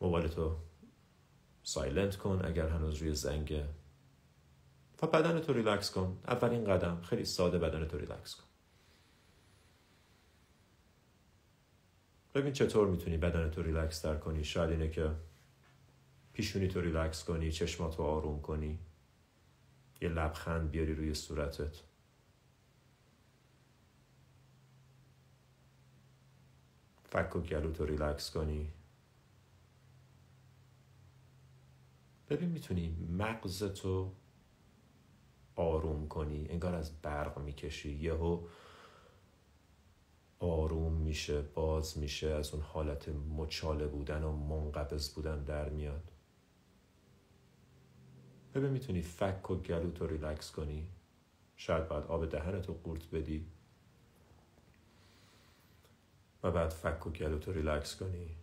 موبایلتو 0.00 0.56
silent 1.62 2.16
کن 2.16 2.40
اگر 2.44 2.68
هنوز 2.68 2.96
روی 2.96 3.14
زنگه 3.14 3.64
و 5.02 5.06
بدن 5.06 5.40
تو 5.40 5.52
ریلکس 5.52 5.90
کن. 5.90 6.18
اولین 6.28 6.64
قدم. 6.64 7.02
خیلی 7.02 7.24
ساده 7.24 7.58
بدن 7.58 7.88
تو 7.88 7.98
ریلکس 7.98 8.34
کن. 8.34 8.44
ببین 12.34 12.52
چطور 12.52 12.88
می‌تونی 12.88 13.16
بدن 13.16 13.50
تو 13.50 13.62
ریلکس 13.62 14.00
تر 14.00 14.16
کنی. 14.16 14.44
شاید 14.44 14.70
اینه 14.70 14.88
که 14.88 15.10
پیشونی 16.32 16.68
تو 16.68 16.80
ریلکس 16.80 17.24
کنی 17.24 17.52
چشماتو 17.52 18.02
آروم 18.02 18.42
کنی. 18.42 18.78
یه 20.00 20.08
لبخند 20.08 20.70
بیاری 20.70 20.94
روی 20.94 21.14
صورتت. 21.14 21.76
فک 27.04 27.36
و 27.36 27.40
گلو 27.40 27.72
تو 27.72 27.84
ریلکس 27.84 28.30
کنی. 28.30 28.72
ببین 32.28 32.48
می‌تونی 32.48 32.96
مغزتو 33.18 34.12
آروم 35.56 36.08
کنی 36.08 36.46
انگار 36.50 36.74
از 36.74 37.02
برق 37.02 37.38
می‌کشی. 37.38 37.94
یهو 37.94 38.46
آروم 40.38 40.92
میشه 40.92 41.42
باز 41.42 41.98
میشه 41.98 42.28
از 42.28 42.54
اون 42.54 42.62
حالت 42.62 43.08
مچاله 43.08 43.86
بودن 43.86 44.24
و 44.24 44.32
منقبض 44.32 45.14
بودن 45.14 45.44
در 45.44 45.68
میاد. 45.68 46.10
ببین 48.54 48.70
می‌تونی 48.70 49.02
فک 49.02 49.50
و 49.50 49.54
گلوتو 49.54 50.06
رو 50.06 50.10
ریلکس 50.10 50.52
کنی. 50.52 50.88
شاید 51.56 51.88
بعد 51.88 52.06
آب 52.06 52.30
دهنتو 52.30 52.72
قورت 52.72 53.10
بدی 53.10 53.46
و 56.42 56.50
بعد 56.50 56.70
فک 56.70 57.06
و 57.06 57.10
گلوتو 57.10 57.52
رو 57.52 57.58
ریلکس 57.58 57.96
کنی. 57.96 58.36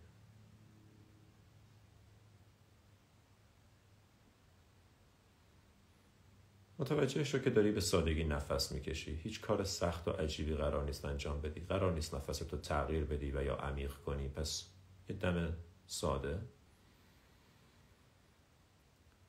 متوجه 6.78 7.24
شو 7.24 7.38
که 7.38 7.50
داری 7.50 7.72
به 7.72 7.80
سادگی 7.80 8.24
نفس 8.24 8.72
می‌کشی. 8.72 9.14
هیچ 9.14 9.40
کار 9.40 9.64
سخت 9.64 10.08
و 10.08 10.10
عجیبی 10.10 10.54
قرار 10.54 10.84
نیست 10.84 11.04
انجام 11.04 11.40
بدی. 11.40 11.60
قرار 11.60 11.92
نیست 11.92 12.14
نفستو 12.14 12.56
تغییر 12.56 13.04
بدی 13.04 13.30
و 13.30 13.42
یا 13.42 13.56
عمیق 13.56 13.92
کنی. 13.94 14.28
پس 14.28 14.68
یه 15.08 15.16
دم 15.16 15.56
ساده. 15.86 16.42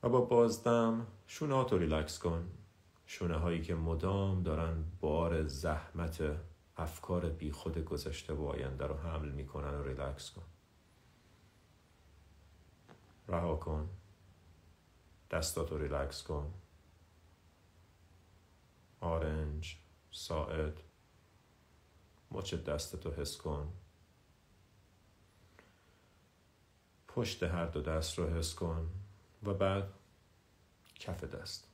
و 0.03 0.09
با 0.09 0.21
بازدم. 0.21 1.07
شونه 1.27 1.63
تو 1.63 1.77
ریلکس 1.77 2.19
کن. 2.19 2.51
شونه 3.05 3.37
هایی 3.37 3.61
که 3.61 3.75
مدام 3.75 4.43
دارن 4.43 4.83
بار 4.99 5.47
زحمت 5.47 6.23
افکار 6.77 7.29
بی 7.29 7.51
خود 7.51 7.77
گذشته 7.77 8.33
و 8.33 8.43
آینده 8.43 8.85
رو 8.85 8.95
حمل 8.95 9.29
می‌کنن 9.29 9.73
و 9.73 9.83
ریلکس 9.83 10.31
کن. 10.31 10.45
رها 13.27 13.55
کن. 13.55 13.89
دستاتو 15.31 15.77
ریلکس 15.77 16.23
کن. 16.23 16.53
آرنج 18.99 19.77
ساعد. 20.11 20.79
مچ 22.31 22.53
دستتو 22.53 23.11
حس 23.11 23.37
کن. 23.37 23.73
پشت 27.07 27.43
هر 27.43 27.65
دو 27.65 27.81
دست 27.81 28.19
رو 28.19 28.27
حس 28.29 28.55
کن 28.55 28.91
و 29.43 29.53
بعد 29.53 29.93
کف 30.95 31.23
دست. 31.23 31.67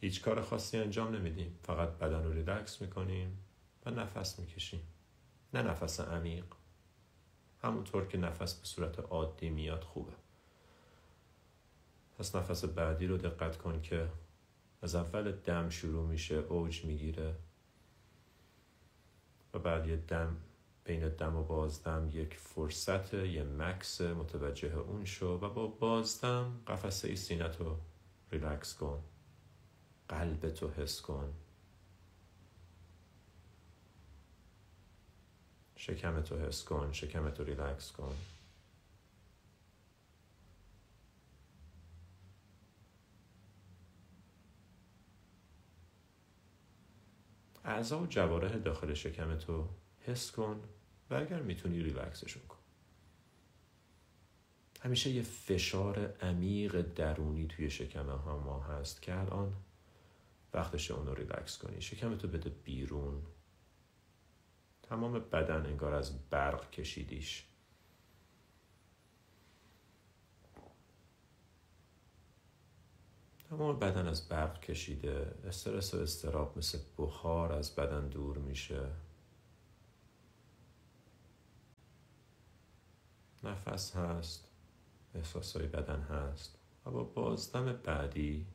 هیچ 0.00 0.22
کار 0.22 0.40
خاصی 0.40 0.78
انجام 0.78 1.16
نمیدیم. 1.16 1.58
فقط 1.62 1.88
بدن 1.88 2.24
رو 2.24 2.32
ریلکس 2.32 2.82
می‌کنیم 2.82 3.38
و 3.86 3.90
نفس 3.90 4.38
می‌کشیم. 4.38 4.88
نه 5.54 5.62
نفس 5.62 6.00
عمیق. 6.00 6.44
همونطور 7.62 8.06
که 8.06 8.18
نفس 8.18 8.54
به 8.54 8.66
صورت 8.66 8.98
عادی 8.98 9.50
میاد 9.50 9.84
خوبه. 9.84 10.12
پس 12.18 12.36
نفس 12.36 12.64
بعدی 12.64 13.06
رو 13.06 13.16
دقت 13.16 13.58
کن 13.58 13.82
که 13.82 14.08
از 14.82 14.94
اول 14.94 15.32
دم 15.32 15.68
شروع 15.68 16.06
میشه 16.06 16.34
اوج 16.34 16.84
می‌گیره. 16.84 17.34
و 19.54 19.58
بعد 19.58 19.86
یه 19.86 19.96
دم 19.96 20.36
بین 20.84 21.08
دم 21.08 21.36
و 21.36 21.42
بازدم 21.42 22.08
یک 22.12 22.34
فرصت 22.34 23.14
یه 23.14 23.44
مکث 23.44 24.00
متوجه 24.00 24.76
اون 24.76 25.04
شو 25.04 25.26
و 25.26 25.48
با 25.48 25.66
بازدم 25.66 26.60
قفسه 26.66 27.14
سینت 27.14 27.60
رو 27.60 27.78
ریلکس 28.32 28.74
کن. 28.74 29.04
قلب 30.08 30.50
تو 30.50 30.70
حس 30.70 31.00
کن. 31.00 31.34
شکم 35.76 36.20
تو 36.20 36.38
حس 36.38 36.64
کن 36.64 36.92
شکم 36.92 37.30
تو 37.30 37.44
ریلکس 37.44 37.92
کن. 37.92 38.16
اعضا 47.64 48.00
و 48.00 48.06
جوارح 48.06 48.58
داخل 48.58 48.94
شکم 48.94 49.38
تو 49.38 49.68
حس 50.00 50.30
کن 50.30 50.60
و 51.10 51.14
اگر 51.14 51.42
می‌تونی 51.42 51.82
ریلکسشون 51.82 52.42
کن. 52.48 52.58
همیشه 54.82 55.10
یه 55.10 55.22
فشار 55.22 56.16
عمیق 56.16 56.82
درونی 56.82 57.46
توی 57.46 57.70
شکم 57.70 58.02
ما 58.02 58.62
هست 58.62 59.02
که 59.02 59.20
الان 59.20 59.52
وقتش 60.54 60.90
اون 60.90 61.06
رو 61.06 61.14
ریلکس 61.14 61.58
کنی. 61.58 61.80
شکم 61.80 62.16
تو 62.16 62.28
بده 62.28 62.50
بیرون. 62.50 63.22
تمام 64.88 65.12
بدن 65.12 65.66
انگار 65.66 65.94
از 65.94 66.30
برق 66.30 66.70
کشیدیش. 66.70 67.46
تمام 73.50 73.78
بدن 73.78 74.06
از 74.06 74.28
برق 74.28 74.60
کشیده 74.60 75.34
استرس 75.44 75.94
و 75.94 75.98
استراب 75.98 76.58
مثل 76.58 76.78
بخار 76.98 77.52
از 77.52 77.74
بدن 77.74 78.08
دور 78.08 78.38
میشه. 78.38 78.90
نفس 83.42 83.96
هست 83.96 84.48
احساسای 85.14 85.66
بدن 85.66 86.00
هست 86.00 86.58
و 86.86 86.90
با 86.90 87.04
بازدم 87.04 87.72
بعدی 87.72 88.46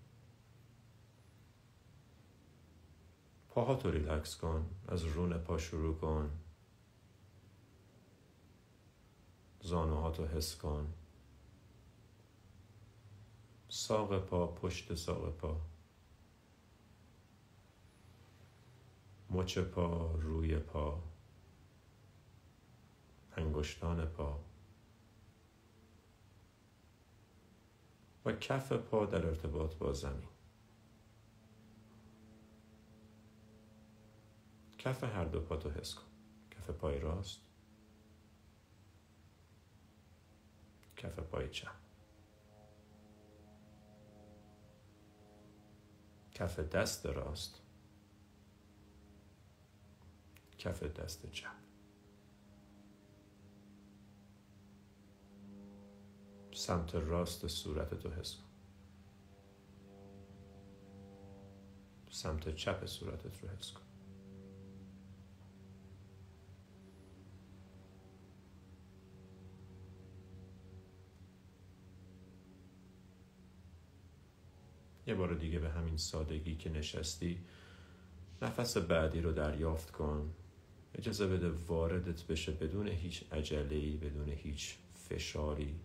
پاهاتو 3.59 3.91
ریلکس 3.91 4.35
کن 4.35 4.69
از 4.87 5.03
رون 5.03 5.37
پا 5.37 5.57
شروع 5.57 5.95
کن. 5.95 6.31
زانوهاتو 9.61 10.25
حس 10.25 10.55
کن. 10.55 10.93
ساق 13.69 14.19
پا 14.19 14.47
پشت 14.47 14.95
ساق 14.95 15.37
پا. 15.37 15.61
مچ 19.29 19.57
پا 19.57 20.11
روی 20.11 20.59
پا. 20.59 21.03
انگشتان 23.37 24.05
پا. 24.05 24.39
و 28.25 28.31
کف 28.31 28.71
پا 28.71 29.05
در 29.05 29.27
ارتباط 29.27 29.75
با 29.75 29.93
زمین. 29.93 30.28
کف 34.79 35.03
هر 35.03 35.25
دو 35.25 35.39
پاتو 35.39 35.69
حس 35.69 35.93
کن. 35.93 36.05
کف 36.51 36.69
پای 36.69 36.99
راست. 36.99 37.39
کف 40.97 41.19
پای 41.19 41.49
چپ. 41.49 41.75
کف 46.31 46.59
دست 46.59 47.05
راست. 47.05 47.61
کف 50.57 50.83
دست 50.83 51.31
چپ. 51.31 51.55
سمت 56.53 56.95
راست 56.95 57.47
صورت 57.47 57.93
تو 57.93 58.09
حس 58.09 58.35
کن. 58.35 58.49
سمت 62.11 62.49
چپ 62.55 62.85
صورتت 62.85 63.43
رو 63.43 63.49
حس 63.49 63.71
کن. 63.71 63.88
یه 75.09 75.15
بار 75.15 75.33
دیگه 75.33 75.59
به 75.59 75.69
همین 75.69 75.97
سادگی 75.97 76.55
که 76.55 76.69
نشستی 76.69 77.39
نفس 78.41 78.77
بعدی 78.77 79.21
رو 79.21 79.31
دریافت 79.31 79.91
کن. 79.91 80.33
اجازه 80.95 81.27
بده 81.27 81.49
واردت 81.49 82.23
بشه 82.23 82.51
بدون 82.51 82.87
هیچ 82.87 83.23
عجله‌ای 83.31 83.97
بدون 83.97 84.29
هیچ 84.29 84.75
فشاری. 84.93 85.75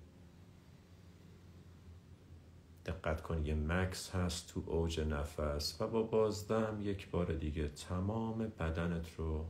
دقت 2.86 3.22
کن 3.22 3.46
یه 3.46 3.54
مکس 3.54 4.10
هست 4.10 4.48
تو 4.48 4.62
اوج 4.66 5.00
نفس 5.00 5.76
و 5.80 5.86
با 5.86 6.02
بازدم 6.02 6.78
یک 6.82 7.10
بار 7.10 7.32
دیگه 7.32 7.68
تمام 7.68 8.38
بدنت 8.38 9.14
رو 9.16 9.44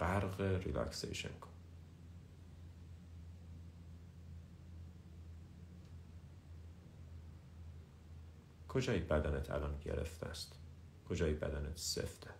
غرق 0.00 0.40
ریلکسیشن 0.40 1.38
کن. 1.40 1.55
کجای 8.76 8.98
بدنت 9.00 9.50
الان 9.50 9.78
گرفته 9.78 10.26
است؟ 10.26 10.58
کجای 11.08 11.34
بدنت 11.34 11.76
سفته؟ 11.76 12.30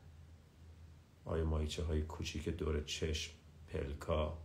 آیا 1.25 1.44
مایچه 1.44 1.83
های 1.85 2.03
کوچیک 2.03 2.49
دور 2.49 2.85
چشم 2.85 3.33
پلکا 3.68 4.38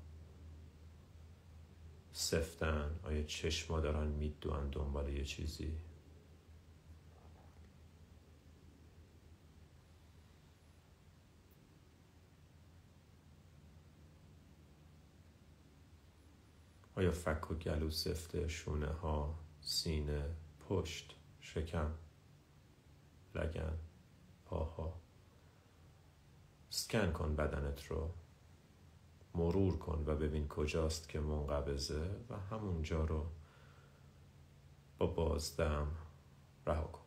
سفتن؟ 2.13 2.99
آیا 3.03 3.23
چشما 3.23 3.79
دارن 3.79 4.07
میدوان 4.07 4.69
دنبال 4.69 5.09
یه 5.09 5.25
چیزی؟ 5.25 5.77
آیا 16.95 17.11
فک 17.11 17.51
و 17.51 17.55
گلو 17.55 17.89
سفته 17.89 18.47
شونه 18.47 18.87
ها 18.87 19.39
سینه 19.61 20.35
پشت 20.69 21.20
شکم 21.53 21.91
لگن 23.35 23.77
پاها. 24.45 24.93
سکن 26.69 27.11
کن 27.11 27.35
بدنت 27.35 27.85
رو 27.85 28.09
مرور 29.35 29.77
کن 29.77 30.03
و 30.07 30.15
ببین 30.15 30.47
کجاست 30.47 31.09
که 31.09 31.19
منقبضه 31.19 32.09
و 32.29 32.35
همونجا 32.51 33.05
رو 33.05 33.25
با 34.97 35.07
بازدم 35.07 35.87
رها 36.67 36.83
کن. 36.83 37.00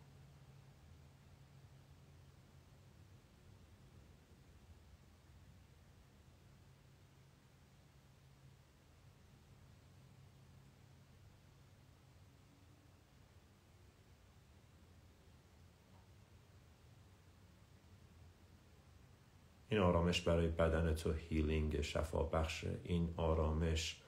این 19.75 19.83
آرامش 19.83 20.21
برای 20.21 20.49
بدن 20.49 20.95
تو 20.95 21.13
healing 21.12 21.81
شفا 21.81 22.23
بخشه 22.23 22.79
این 22.85 23.15
آرامش 23.17 24.01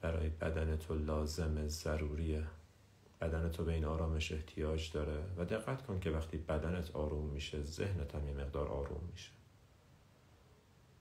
برای 0.00 0.28
بدن 0.28 0.76
تو 0.76 0.94
لازم 0.94 1.66
ضروریه. 1.66 2.44
بدن 3.20 3.50
تو 3.50 3.64
به 3.64 3.72
این 3.72 3.84
آرامش 3.84 4.32
احتیاج 4.32 4.92
داره. 4.92 5.22
و 5.36 5.44
دقت 5.44 5.86
کن 5.86 6.00
که 6.00 6.10
وقتی 6.10 6.38
بدنت 6.38 6.96
آروم 6.96 7.24
میشه 7.24 7.62
ذهنت 7.62 8.14
هم 8.14 8.28
یه 8.28 8.34
مقدار 8.34 8.68
آروم 8.68 9.08
میشه. 9.12 9.30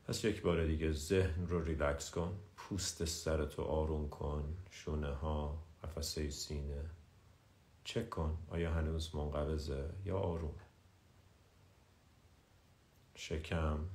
پس 0.05 0.25
یک 0.25 0.41
بار 0.41 0.65
دیگه 0.65 0.91
ذهن 0.91 1.47
رو 1.47 1.63
ریلکس 1.63 2.11
کن. 2.11 2.39
پوست 2.55 3.05
سرتو 3.05 3.61
آروم 3.61 4.09
کن. 4.09 4.57
شونه 4.71 5.13
ها 5.13 5.63
قفسه 5.83 6.29
سینه. 6.29 6.85
چک 7.83 8.09
کن 8.09 8.37
آیا 8.49 8.71
هنوز 8.71 9.15
منقبضه 9.15 9.89
یا 10.05 10.17
آرومه 10.17 10.62
شکم. 13.15 13.89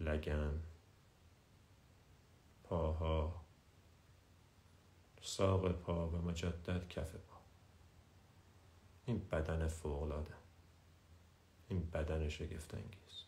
لگن. 0.00 0.62
پاها. 2.64 3.44
ساق 5.22 5.72
پا 5.72 6.08
و 6.08 6.16
مجدد 6.16 6.88
کف 6.88 7.14
پا. 7.14 7.36
این 9.06 9.18
بدن 9.18 9.68
فوقلاده 9.68 10.34
این 11.68 11.90
بدن 11.90 12.28
شگفت 12.28 12.74
انگیز 12.74 13.26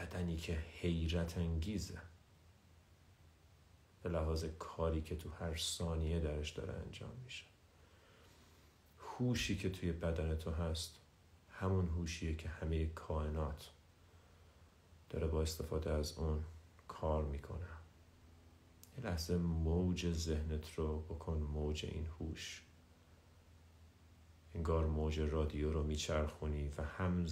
بدنی 0.00 0.36
که 0.36 0.52
حیرت 0.52 1.38
انگیزه. 1.38 2.00
به 4.02 4.08
لحاظ 4.08 4.44
کاری 4.44 5.02
که 5.02 5.16
تو 5.16 5.30
هر 5.30 5.56
ثانیه 5.56 6.20
درش 6.20 6.50
داره 6.50 6.72
انجام 6.72 7.16
میشه. 7.24 7.44
هوشی 9.20 9.56
که 9.56 9.70
توی 9.70 9.92
بدن 9.92 10.34
تو 10.34 10.50
هست 10.50 11.00
همون 11.48 11.88
هوشیه 11.88 12.34
که 12.34 12.48
همه 12.48 12.86
کائنات 12.86 13.70
داره 15.10 15.26
با 15.26 15.42
استفاده 15.42 15.90
از 15.90 16.18
اون 16.18 16.44
کار 16.88 17.24
می‌کنه. 17.24 17.66
یه 18.98 19.04
لحظه 19.04 19.36
موج 19.36 20.12
ذهنت 20.12 20.74
رو 20.74 21.00
بکن 21.00 21.36
موج 21.36 21.84
این 21.84 22.06
هوش. 22.06 22.62
انگار 24.54 24.86
موج 24.86 25.20
رادیو 25.20 25.72
رو 25.72 25.82
میچرخونی 25.82 26.68
و 26.78 26.82
هم 26.82 27.26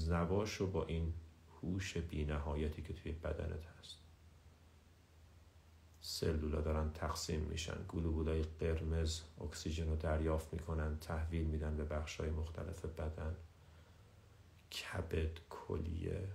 رو 0.60 0.66
با 0.66 0.84
این 0.84 1.14
هوش 1.62 1.96
بینهایتی 1.96 2.82
که 2.82 2.92
توی 2.92 3.12
بدنت 3.12 3.66
هست. 3.66 4.07
سلولا 6.10 6.60
دارن 6.60 6.92
تقسیم 6.92 7.40
میشن. 7.40 7.84
گلوبولای 7.88 8.42
قرمز 8.42 9.20
اکسیژن 9.40 9.88
رو 9.88 9.96
دریافت 9.96 10.52
می‌کنن 10.52 10.98
تحویل 10.98 11.46
میدن 11.46 11.76
به 11.76 11.84
بخش 11.84 12.20
های 12.20 12.30
مختلف 12.30 12.84
بدن. 12.84 13.36
کبد 14.72 15.38
کلیه. 15.50 16.28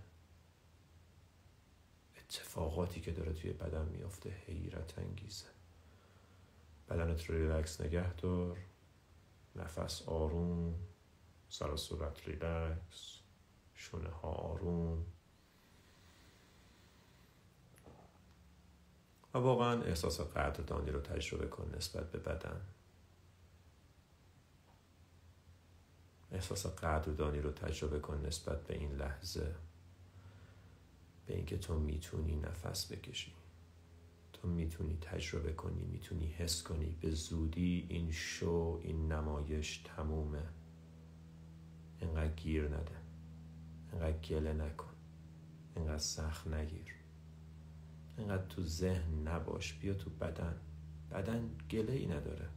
اتفاقاتی 2.17 3.01
که 3.01 3.11
داره 3.11 3.33
توی 3.33 3.53
بدن 3.53 3.85
میافته 3.85 4.29
حیرت 4.29 4.99
انگیزه. 4.99 5.47
بدنت 6.89 7.29
رو 7.29 7.35
ریلکس 7.35 7.81
نگه 7.81 8.13
دار. 8.13 8.57
نفس 9.55 10.01
آروم. 10.01 10.75
سر 11.49 11.75
صورت 11.75 12.27
ریلکس. 12.27 13.19
شونه 13.73 14.09
ها 14.09 14.29
آروم. 14.29 15.05
و 19.33 19.37
واقعا 19.37 19.81
احساس 19.83 20.21
قدردانی 20.21 20.91
رو 20.91 20.99
تجربه 20.99 21.47
کن 21.47 21.71
نسبت 21.75 22.11
به 22.11 22.19
بدن. 22.19 22.61
احساس 26.31 26.65
قدردانی 26.65 27.39
رو 27.39 27.51
تجربه 27.51 27.99
کن 27.99 28.25
نسبت 28.25 28.63
به 28.63 28.77
این 28.77 28.91
لحظه. 28.91 29.55
به 31.25 31.35
اینکه 31.35 31.57
تو 31.57 31.79
می‌تونی 31.79 32.35
نفس 32.35 32.91
بکشی. 32.91 33.33
تو 34.33 34.47
می‌تونی 34.47 34.97
تجربه 35.01 35.53
کنی 35.53 35.83
می‌تونی 35.83 36.27
حس 36.27 36.63
کنی. 36.63 36.97
به 37.01 37.11
زودی 37.11 37.87
این 37.89 38.11
شو 38.11 38.79
این 38.83 39.11
نمایش 39.11 39.77
تمومه. 39.77 40.43
اینقدر 41.99 42.33
گیر 42.33 42.67
نده. 42.67 42.97
اینقدر 43.91 44.17
گله 44.17 44.53
نکن. 44.53 44.93
اینقدر 45.75 45.97
سخت 45.97 46.47
نگیر. 46.47 47.02
اینقدر 48.17 48.45
تو 48.45 48.63
ذهن 48.63 49.27
نباش 49.27 49.73
بیا 49.73 49.93
تو 49.93 50.09
بدن. 50.09 50.55
بدن 51.11 51.49
گله 51.69 51.93
ای 51.93 52.05
نداره. 52.05 52.49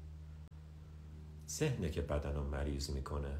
ذهنه 1.48 1.90
که 1.90 2.02
بدن 2.02 2.34
رو 2.34 2.44
مریض 2.44 2.90
می‌کنه. 2.90 3.38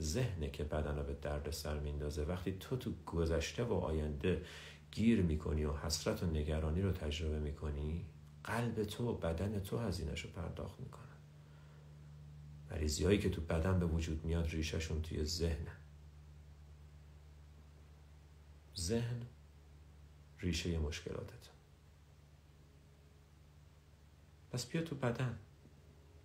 ذهنه 0.00 0.50
که 0.50 0.64
بدن 0.64 0.96
رو 0.96 1.02
به 1.02 1.14
درد 1.14 1.50
سر 1.50 1.80
میندازه. 1.80 2.24
وقتی 2.24 2.52
تو 2.52 2.76
تو 2.76 2.92
گذشته 3.06 3.64
و 3.64 3.72
آینده 3.72 4.44
گیر 4.90 5.22
می‌کنی 5.22 5.64
و 5.64 5.72
حسرت 5.72 6.22
و 6.22 6.26
نگرانی 6.26 6.82
رو 6.82 6.92
تجربه 6.92 7.38
می‌کنی 7.38 8.06
قلب 8.44 8.84
تو 8.84 9.08
و 9.08 9.14
بدن 9.14 9.60
تو 9.60 9.78
هزینهش 9.78 10.20
رو 10.20 10.30
پرداخت 10.30 10.80
می‌کنه. 10.80 11.02
مریضی 12.70 13.04
هایی 13.04 13.18
که 13.18 13.30
تو 13.30 13.40
بدن 13.40 13.78
به 13.78 13.86
وجود 13.86 14.24
میاد 14.24 14.48
ریشهشون 14.48 15.02
توی 15.02 15.24
ذهنه. 15.24 15.72
ذهن 18.76 19.26
ریشه 20.40 20.78
مشکلاتت 20.78 21.51
پس 24.52 24.66
بیا 24.66 24.82
تو 24.82 24.94
بدن. 24.94 25.38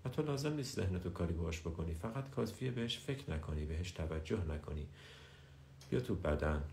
و 0.06 0.10
تو 0.10 0.22
لازم 0.22 0.54
نیست 0.54 0.76
ذهن 0.76 1.00
تو 1.00 1.10
کاری 1.10 1.34
باش 1.34 1.62
بکنی. 1.62 1.94
فقط 1.94 2.30
کافیه 2.30 2.72
بهش 2.72 3.00
فکر 3.00 3.32
نکنی 3.32 3.66
بهش 3.66 3.92
توجه 3.92 4.46
نکنی. 4.46 4.88
بیا 5.90 6.00
تو 6.00 6.16
بدن. 6.16 6.64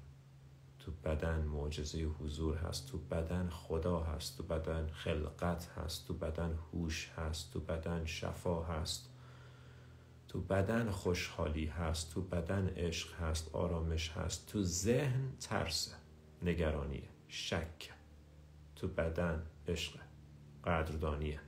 تو 0.78 0.92
بدن 1.04 1.44
معجزه 1.44 2.02
حضور 2.02 2.56
هست. 2.56 2.88
تو 2.88 2.98
بدن 2.98 3.48
خدا 3.48 4.00
هست. 4.00 4.36
تو 4.36 4.42
بدن 4.42 4.86
خلقت 4.86 5.68
هست. 5.76 6.06
تو 6.06 6.14
بدن 6.14 6.58
هوش 6.72 7.10
هست. 7.16 7.52
تو 7.52 7.60
بدن 7.60 8.04
شفا 8.04 8.62
هست. 8.62 9.10
تو 10.28 10.40
بدن 10.40 10.90
خوشحالی 10.90 11.66
هست. 11.66 12.14
تو 12.14 12.20
بدن 12.20 12.68
عشق 12.68 13.14
هست. 13.14 13.54
آرامش 13.54 14.10
هست. 14.10 14.46
تو 14.46 14.62
ذهن 14.62 15.32
ترس 15.40 15.94
نگرانیه. 16.42 17.08
شک. 17.28 17.92
تو 18.76 18.88
بدن 18.88 19.42
عشق 19.68 20.03
قدردانیه 20.64 21.40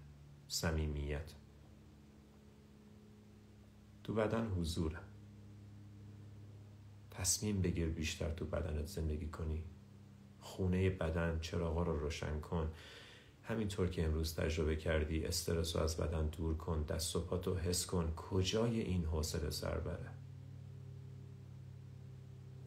صمیمیت. 0.48 1.32
تو 4.04 4.14
بدن 4.14 4.46
حضوره. 4.46 4.98
تصمیم 7.10 7.62
بگیر 7.62 7.88
بیشتر 7.88 8.30
تو 8.30 8.44
بدنت 8.44 8.86
زندگی 8.86 9.26
کنی. 9.28 9.64
خونه 10.40 10.90
بدن 10.90 11.38
چراغا 11.40 11.82
رو 11.82 11.98
روشن 11.98 12.40
کن. 12.40 12.72
همینطور 13.42 13.88
که 13.88 14.04
امروز 14.04 14.34
تجربه 14.34 14.76
کردی 14.76 15.24
استرس 15.24 15.76
رو 15.76 15.82
از 15.82 15.96
بدن 15.96 16.26
دور 16.26 16.56
کن 16.56 16.82
دست 16.82 17.16
و 17.16 17.20
پاتو 17.20 17.56
حس 17.56 17.86
کن. 17.86 18.12
کجای 18.16 18.80
این 18.80 19.04
حوصله 19.04 19.50
سر 19.50 19.78
بره؟ 19.78 20.10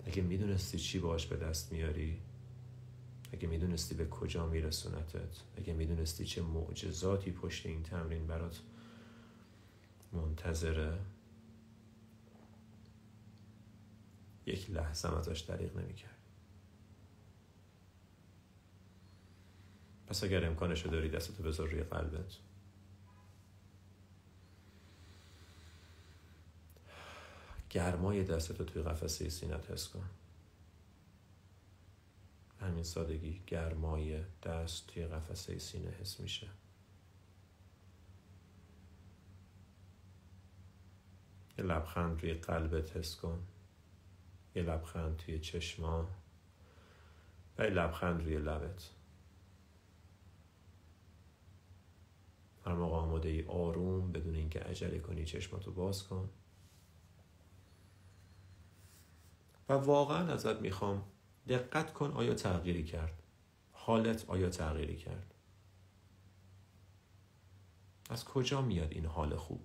اگه 0.06 0.22
می‌دونستی 0.22 0.80
چی 0.80 1.00
باش 1.00 1.28
به 1.28 1.36
دست 1.36 1.72
میاری 1.72 2.22
اگه 3.32 3.48
می‌دونستی 3.48 3.96
به 3.96 4.08
کجا 4.08 4.48
میرسونتت 4.48 5.38
اگه 5.58 5.74
می‌دونستی 5.74 6.26
چه 6.26 6.42
معجزاتی 6.42 7.32
پشت 7.32 7.66
این 7.66 7.84
تمرین 7.84 8.28
برات 8.28 8.60
منتظره 10.12 11.00
یک 14.46 14.70
لحظه 14.72 15.18
ازش 15.18 15.40
دریغ 15.40 15.78
نمی‌کرد. 15.78 16.18
پس 20.08 20.24
اگر 20.24 20.46
امکانشو 20.46 20.90
داری 20.90 21.10
دستتو 21.10 21.44
بذار 21.44 21.68
روی 21.68 21.84
قلبت. 21.84 22.38
گرمای 27.70 28.24
دستتو 28.24 28.64
توی 28.64 28.82
قفسه 28.82 29.30
سینت 29.30 29.72
حس 29.72 29.88
کن. 29.88 30.10
همین 32.60 32.84
سادگی 32.84 33.42
گرمای 33.48 34.24
دست 34.44 34.88
توی 34.88 35.08
قفسه 35.08 35.60
سینه 35.60 35.90
حس 35.90 36.20
میشه. 36.20 36.48
یه 41.58 41.66
لبخند 41.66 42.22
روی 42.22 42.34
قلبت 42.34 42.98
حس 42.98 43.16
کن. 43.16 43.48
یه 44.56 44.64
لبخند 44.64 45.18
توی 45.18 45.40
چشما. 45.40 46.08
و 47.58 47.64
یه 47.64 47.70
لبخند 47.70 48.24
روی 48.24 48.38
لبت. 48.38 48.90
هر 52.66 52.74
موقع 52.74 52.96
آماده 52.96 53.30
ای 53.30 53.46
آروم 53.46 54.12
بدون 54.12 54.36
اینکه 54.36 54.60
عجله 54.60 55.00
کنی 55.00 55.26
چشماتو 55.26 55.72
باز 55.72 56.08
کن. 56.08 56.30
و 59.70 59.74
واقعا 59.74 60.34
ازت 60.34 60.62
می‌خوام 60.62 61.04
دقت 61.50 61.94
کن 61.94 62.12
آیا 62.12 62.34
تغییری 62.34 62.84
کرد. 62.84 63.24
حالت 63.72 64.30
آیا 64.30 64.50
تغییری 64.50 64.98
کرد. 64.98 65.34
از 68.10 68.26
کجا 68.26 68.62
میاد 68.62 68.92
این 68.92 69.06
حال 69.06 69.36
خوب؟ 69.36 69.62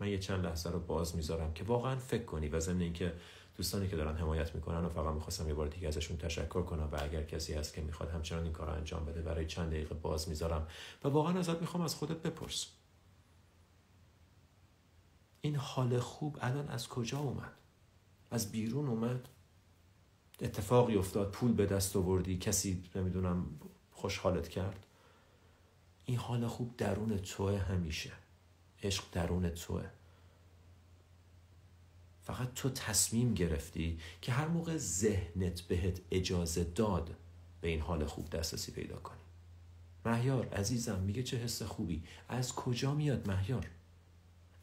من 0.00 0.08
یه 0.08 0.18
چند 0.18 0.46
لحظه 0.46 0.70
رو 0.70 0.80
باز 0.80 1.16
می‌ذارم 1.16 1.54
که 1.54 1.64
واقعا 1.64 1.96
فکر 1.96 2.24
کنی 2.24 2.48
و 2.48 2.60
ضمن 2.60 2.80
اینکه 2.80 3.14
دوستانی 3.56 3.88
که 3.88 3.96
دارن 3.96 4.16
حمایت 4.16 4.54
می‌کنن 4.54 4.84
و 4.84 4.88
فقط 4.88 5.14
می‌خواستم 5.14 5.48
یه 5.48 5.54
بار 5.54 5.68
دیگه 5.68 5.88
ازشون 5.88 6.16
تشکر 6.16 6.62
کنم 6.62 6.88
و 6.92 6.98
اگر 7.02 7.22
کسی 7.22 7.54
هست 7.54 7.74
که 7.74 7.80
می‌خواد 7.80 8.10
همچنان 8.10 8.44
این 8.44 8.52
کار 8.52 8.66
رو 8.66 8.72
انجام 8.72 9.04
بده 9.04 9.22
برای 9.22 9.46
چند 9.46 9.70
دقیقه 9.70 9.94
باز 9.94 10.28
می‌ذارم 10.28 10.68
و 11.04 11.08
واقعا 11.08 11.38
ازت 11.38 11.60
می‌خوام 11.60 11.82
از 11.82 11.94
خودت 11.94 12.16
بپرس. 12.16 12.66
این 15.40 15.56
حال 15.56 15.98
خوب 15.98 16.38
الان 16.40 16.68
از 16.68 16.88
کجا 16.88 17.18
اومد؟ 17.18 17.52
از 18.30 18.52
بیرون 18.52 18.88
اومد؟ 18.88 19.28
اتفاقی 20.40 20.96
افتاد 20.96 21.30
پول 21.30 21.52
به 21.52 21.66
دست 21.66 21.96
آوردی 21.96 22.38
کسی 22.38 22.82
نمی‌دونم 22.94 23.46
خوشحالت 23.92 24.48
کرد؟ 24.48 24.86
این 26.04 26.16
حال 26.16 26.46
خوب 26.46 26.76
درون 26.76 27.18
توه 27.18 27.58
همیشه. 27.58 28.12
عشق 28.82 29.04
درون 29.12 29.48
توه. 29.48 29.84
فقط 32.22 32.54
تو 32.54 32.70
تصمیم 32.70 33.34
گرفتی 33.34 33.98
که 34.22 34.32
هر 34.32 34.48
موقع 34.48 34.76
ذهنت 34.76 35.60
بهت 35.60 36.00
اجازه 36.10 36.64
داد 36.64 37.16
به 37.60 37.68
این 37.68 37.80
حال 37.80 38.04
خوب 38.04 38.30
دسترسی 38.30 38.72
پیدا 38.72 38.96
کنی. 38.96 39.20
مهیار 40.06 40.48
عزیزم 40.48 40.98
میگه 40.98 41.22
چه 41.22 41.36
حس 41.36 41.62
خوبی. 41.62 42.02
از 42.28 42.54
کجا 42.54 42.94
میاد 42.94 43.30
مهیار؟ 43.30 43.66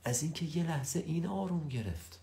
از 0.04 0.24
اینکه 0.24 0.46
یه 0.46 0.64
لحظه 0.64 1.00
این 1.00 1.26
آروم 1.26 1.68
گرفت. 1.68 2.21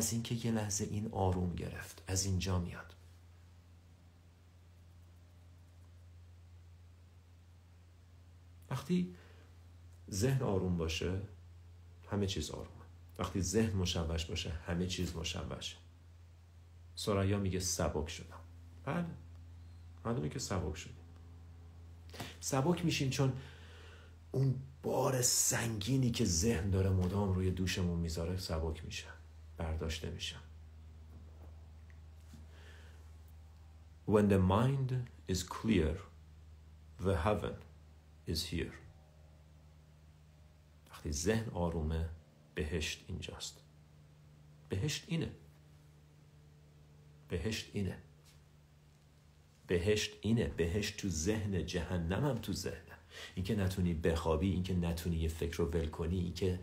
از 0.00 0.12
اینکه 0.12 0.34
یه 0.34 0.52
لحظه 0.52 0.84
این 0.84 1.08
آروم 1.12 1.54
گرفت 1.54 2.02
از 2.06 2.24
اینجا 2.24 2.58
میاد. 2.58 2.94
وقتی 8.70 9.14
ذهن 10.10 10.42
آروم 10.42 10.76
باشه 10.76 11.20
همه 12.10 12.26
چیز 12.26 12.50
آرومه. 12.50 12.84
وقتی 13.18 13.42
ذهن 13.42 13.76
مشوش 13.76 14.24
باشه 14.24 14.50
همه 14.50 14.86
چیز 14.86 15.16
مشوشه 15.16 15.76
سرایا 16.94 17.38
میگه 17.38 17.60
سبک 17.60 18.08
شدم. 18.08 18.40
بله. 18.84 19.06
معلومه 20.04 20.28
که 20.28 20.38
سبک 20.38 20.76
شدیم. 20.76 21.04
سبک 22.40 22.84
میشین 22.84 23.10
چون 23.10 23.32
اون 24.32 24.54
بار 24.82 25.22
سنگینی 25.22 26.10
که 26.10 26.24
ذهن 26.24 26.70
داره 26.70 26.90
مدام 26.90 27.32
روی 27.32 27.50
دوشمون 27.50 27.98
می‌ذاره 27.98 28.38
سبک 28.38 28.84
میشه. 28.84 29.19
برداشته 29.60 30.10
میشه 30.10 30.36
When 34.06 34.28
the 34.28 34.38
mind 34.38 34.90
is 35.28 35.42
clear, 35.42 35.96
the 37.06 37.16
heaven 37.26 37.56
is 38.26 38.44
here. 38.52 38.74
وقتی 40.90 41.12
ذهن 41.12 41.50
آرومه 41.50 42.08
بهشت 42.54 43.04
اینجاست. 43.08 43.64
بهشت 44.68 45.04
اینه. 45.08 45.30
بهشت 47.28 47.70
اینه. 47.72 47.98
بهشت 49.66 50.12
اینه. 50.20 50.48
بهشت 50.48 50.96
تو 50.96 51.08
ذهن 51.08 51.66
جهنم 51.66 52.24
هم 52.24 52.38
تو 52.38 52.52
ذهنه 52.52 52.90
اینکه 53.34 53.56
نتونی 53.56 53.94
بخوابی 53.94 54.50
اینکه 54.50 54.74
نتونی 54.74 55.16
یه 55.16 55.28
فکر 55.28 55.56
رو 55.56 55.64
ول 55.64 55.86
کنی 55.86 56.18
اینکه 56.18 56.60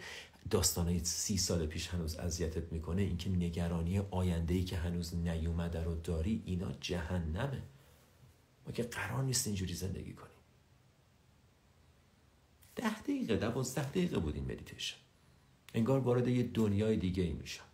داستانای 0.49 0.99
سی 1.03 1.37
سال 1.37 1.65
پیش 1.65 1.87
هنوز 1.87 2.15
اذیتت 2.15 2.73
می‌کنه 2.73 3.01
اینکه 3.01 3.29
نگرانی 3.29 3.99
آینده 3.99 4.53
ای 4.53 4.63
که 4.63 4.77
هنوز 4.77 5.15
نیومده 5.15 5.83
رو 5.83 5.95
داری 5.95 6.43
اینا 6.45 6.71
جهنمه. 6.71 7.63
ما 8.65 8.71
که 8.71 8.83
قرار 8.83 9.23
نیست 9.23 9.47
اینجوری 9.47 9.73
زندگی 9.73 10.13
کنیم. 10.13 10.37
ده 12.75 13.01
دقیقه 13.01 13.35
دوازده 13.35 13.89
دقیقه 13.89 14.19
بود 14.19 14.35
این 14.35 14.43
مدیتیشن 14.43 14.97
انگار 15.73 15.99
وارد 15.99 16.27
یه 16.27 16.43
دنیای 16.43 16.97
دیگه 16.97 17.23
ای 17.23 17.33
میشم. 17.33 17.66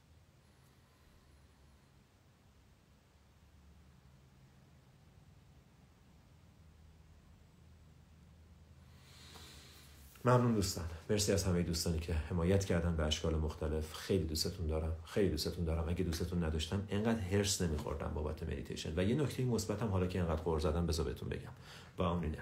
ممنون 10.25 10.53
دوستان. 10.53 10.86
مرسی 11.09 11.31
از 11.31 11.43
همه 11.43 11.63
دوستانی 11.63 11.99
که 11.99 12.13
حمایت 12.13 12.65
کردن 12.65 12.95
به 12.95 13.03
اشکال 13.03 13.36
مختلف. 13.36 13.93
خیلی 13.93 14.25
دوستتون 14.25 14.67
دارم. 14.67 14.95
خیلی 15.05 15.29
دوستتون 15.29 15.65
دارم. 15.65 15.89
اگه 15.89 16.03
دوستتون 16.03 16.43
نداشتم 16.43 16.83
انقدر 16.89 17.19
حرص 17.19 17.62
نمیخوردم 17.62 18.12
بابت 18.13 18.43
مدیتیشن 18.43 18.93
و 18.99 19.03
یه 19.03 19.15
نکته 19.15 19.45
مثبتم 19.45 19.88
حالا 19.88 20.07
که 20.07 20.19
انقدر 20.19 20.41
غر 20.41 20.60
زدم 20.59 20.86
بذار 20.86 21.05
بهتون 21.05 21.29
بگم. 21.29 21.51
با 21.97 22.12
اون 22.12 22.36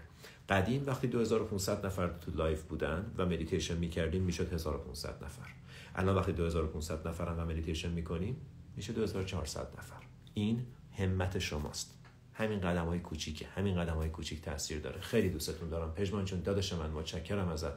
قدیم 0.49 0.83
وقتی 0.87 1.07
2500 1.07 1.85
نفر 1.85 2.07
تو 2.07 2.31
live 2.31 2.63
بودن 2.63 3.11
و 3.17 3.25
مدیتیشن 3.25 3.77
می‌کردیم 3.77 4.23
می‌شد 4.23 4.53
1500 4.53 5.23
نفر. 5.23 5.47
الان 5.95 6.15
وقتی 6.15 6.31
2500 6.31 7.07
نفرم 7.07 7.39
و 7.39 7.45
مدیتیشن 7.45 7.91
می‌کنیم 7.91 8.35
میشه 8.75 8.93
2400 8.93 9.67
نفر. 9.77 10.01
این 10.33 10.65
همت 10.97 11.39
شماست. 11.39 12.00
همین 12.33 12.59
قدم 12.59 12.85
های 12.85 12.99
کوچیکه. 12.99 13.47
همین 13.47 13.75
قدم 13.75 13.95
های 13.95 14.09
کوچیک 14.09 14.41
تاثیر 14.41 14.79
داره. 14.79 15.01
خیلی 15.01 15.29
دوستتون 15.29 15.69
دارم. 15.69 15.93
پژمان 15.93 16.25
چون 16.25 16.41
داداش 16.41 16.73
من 16.73 16.89
متشکرم 16.89 17.47
ازت. 17.47 17.73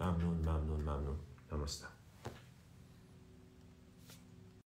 ممنون 0.00 0.36
ممنون 0.36 0.80
ممنون. 0.80 1.16
نمستم. 1.52 1.95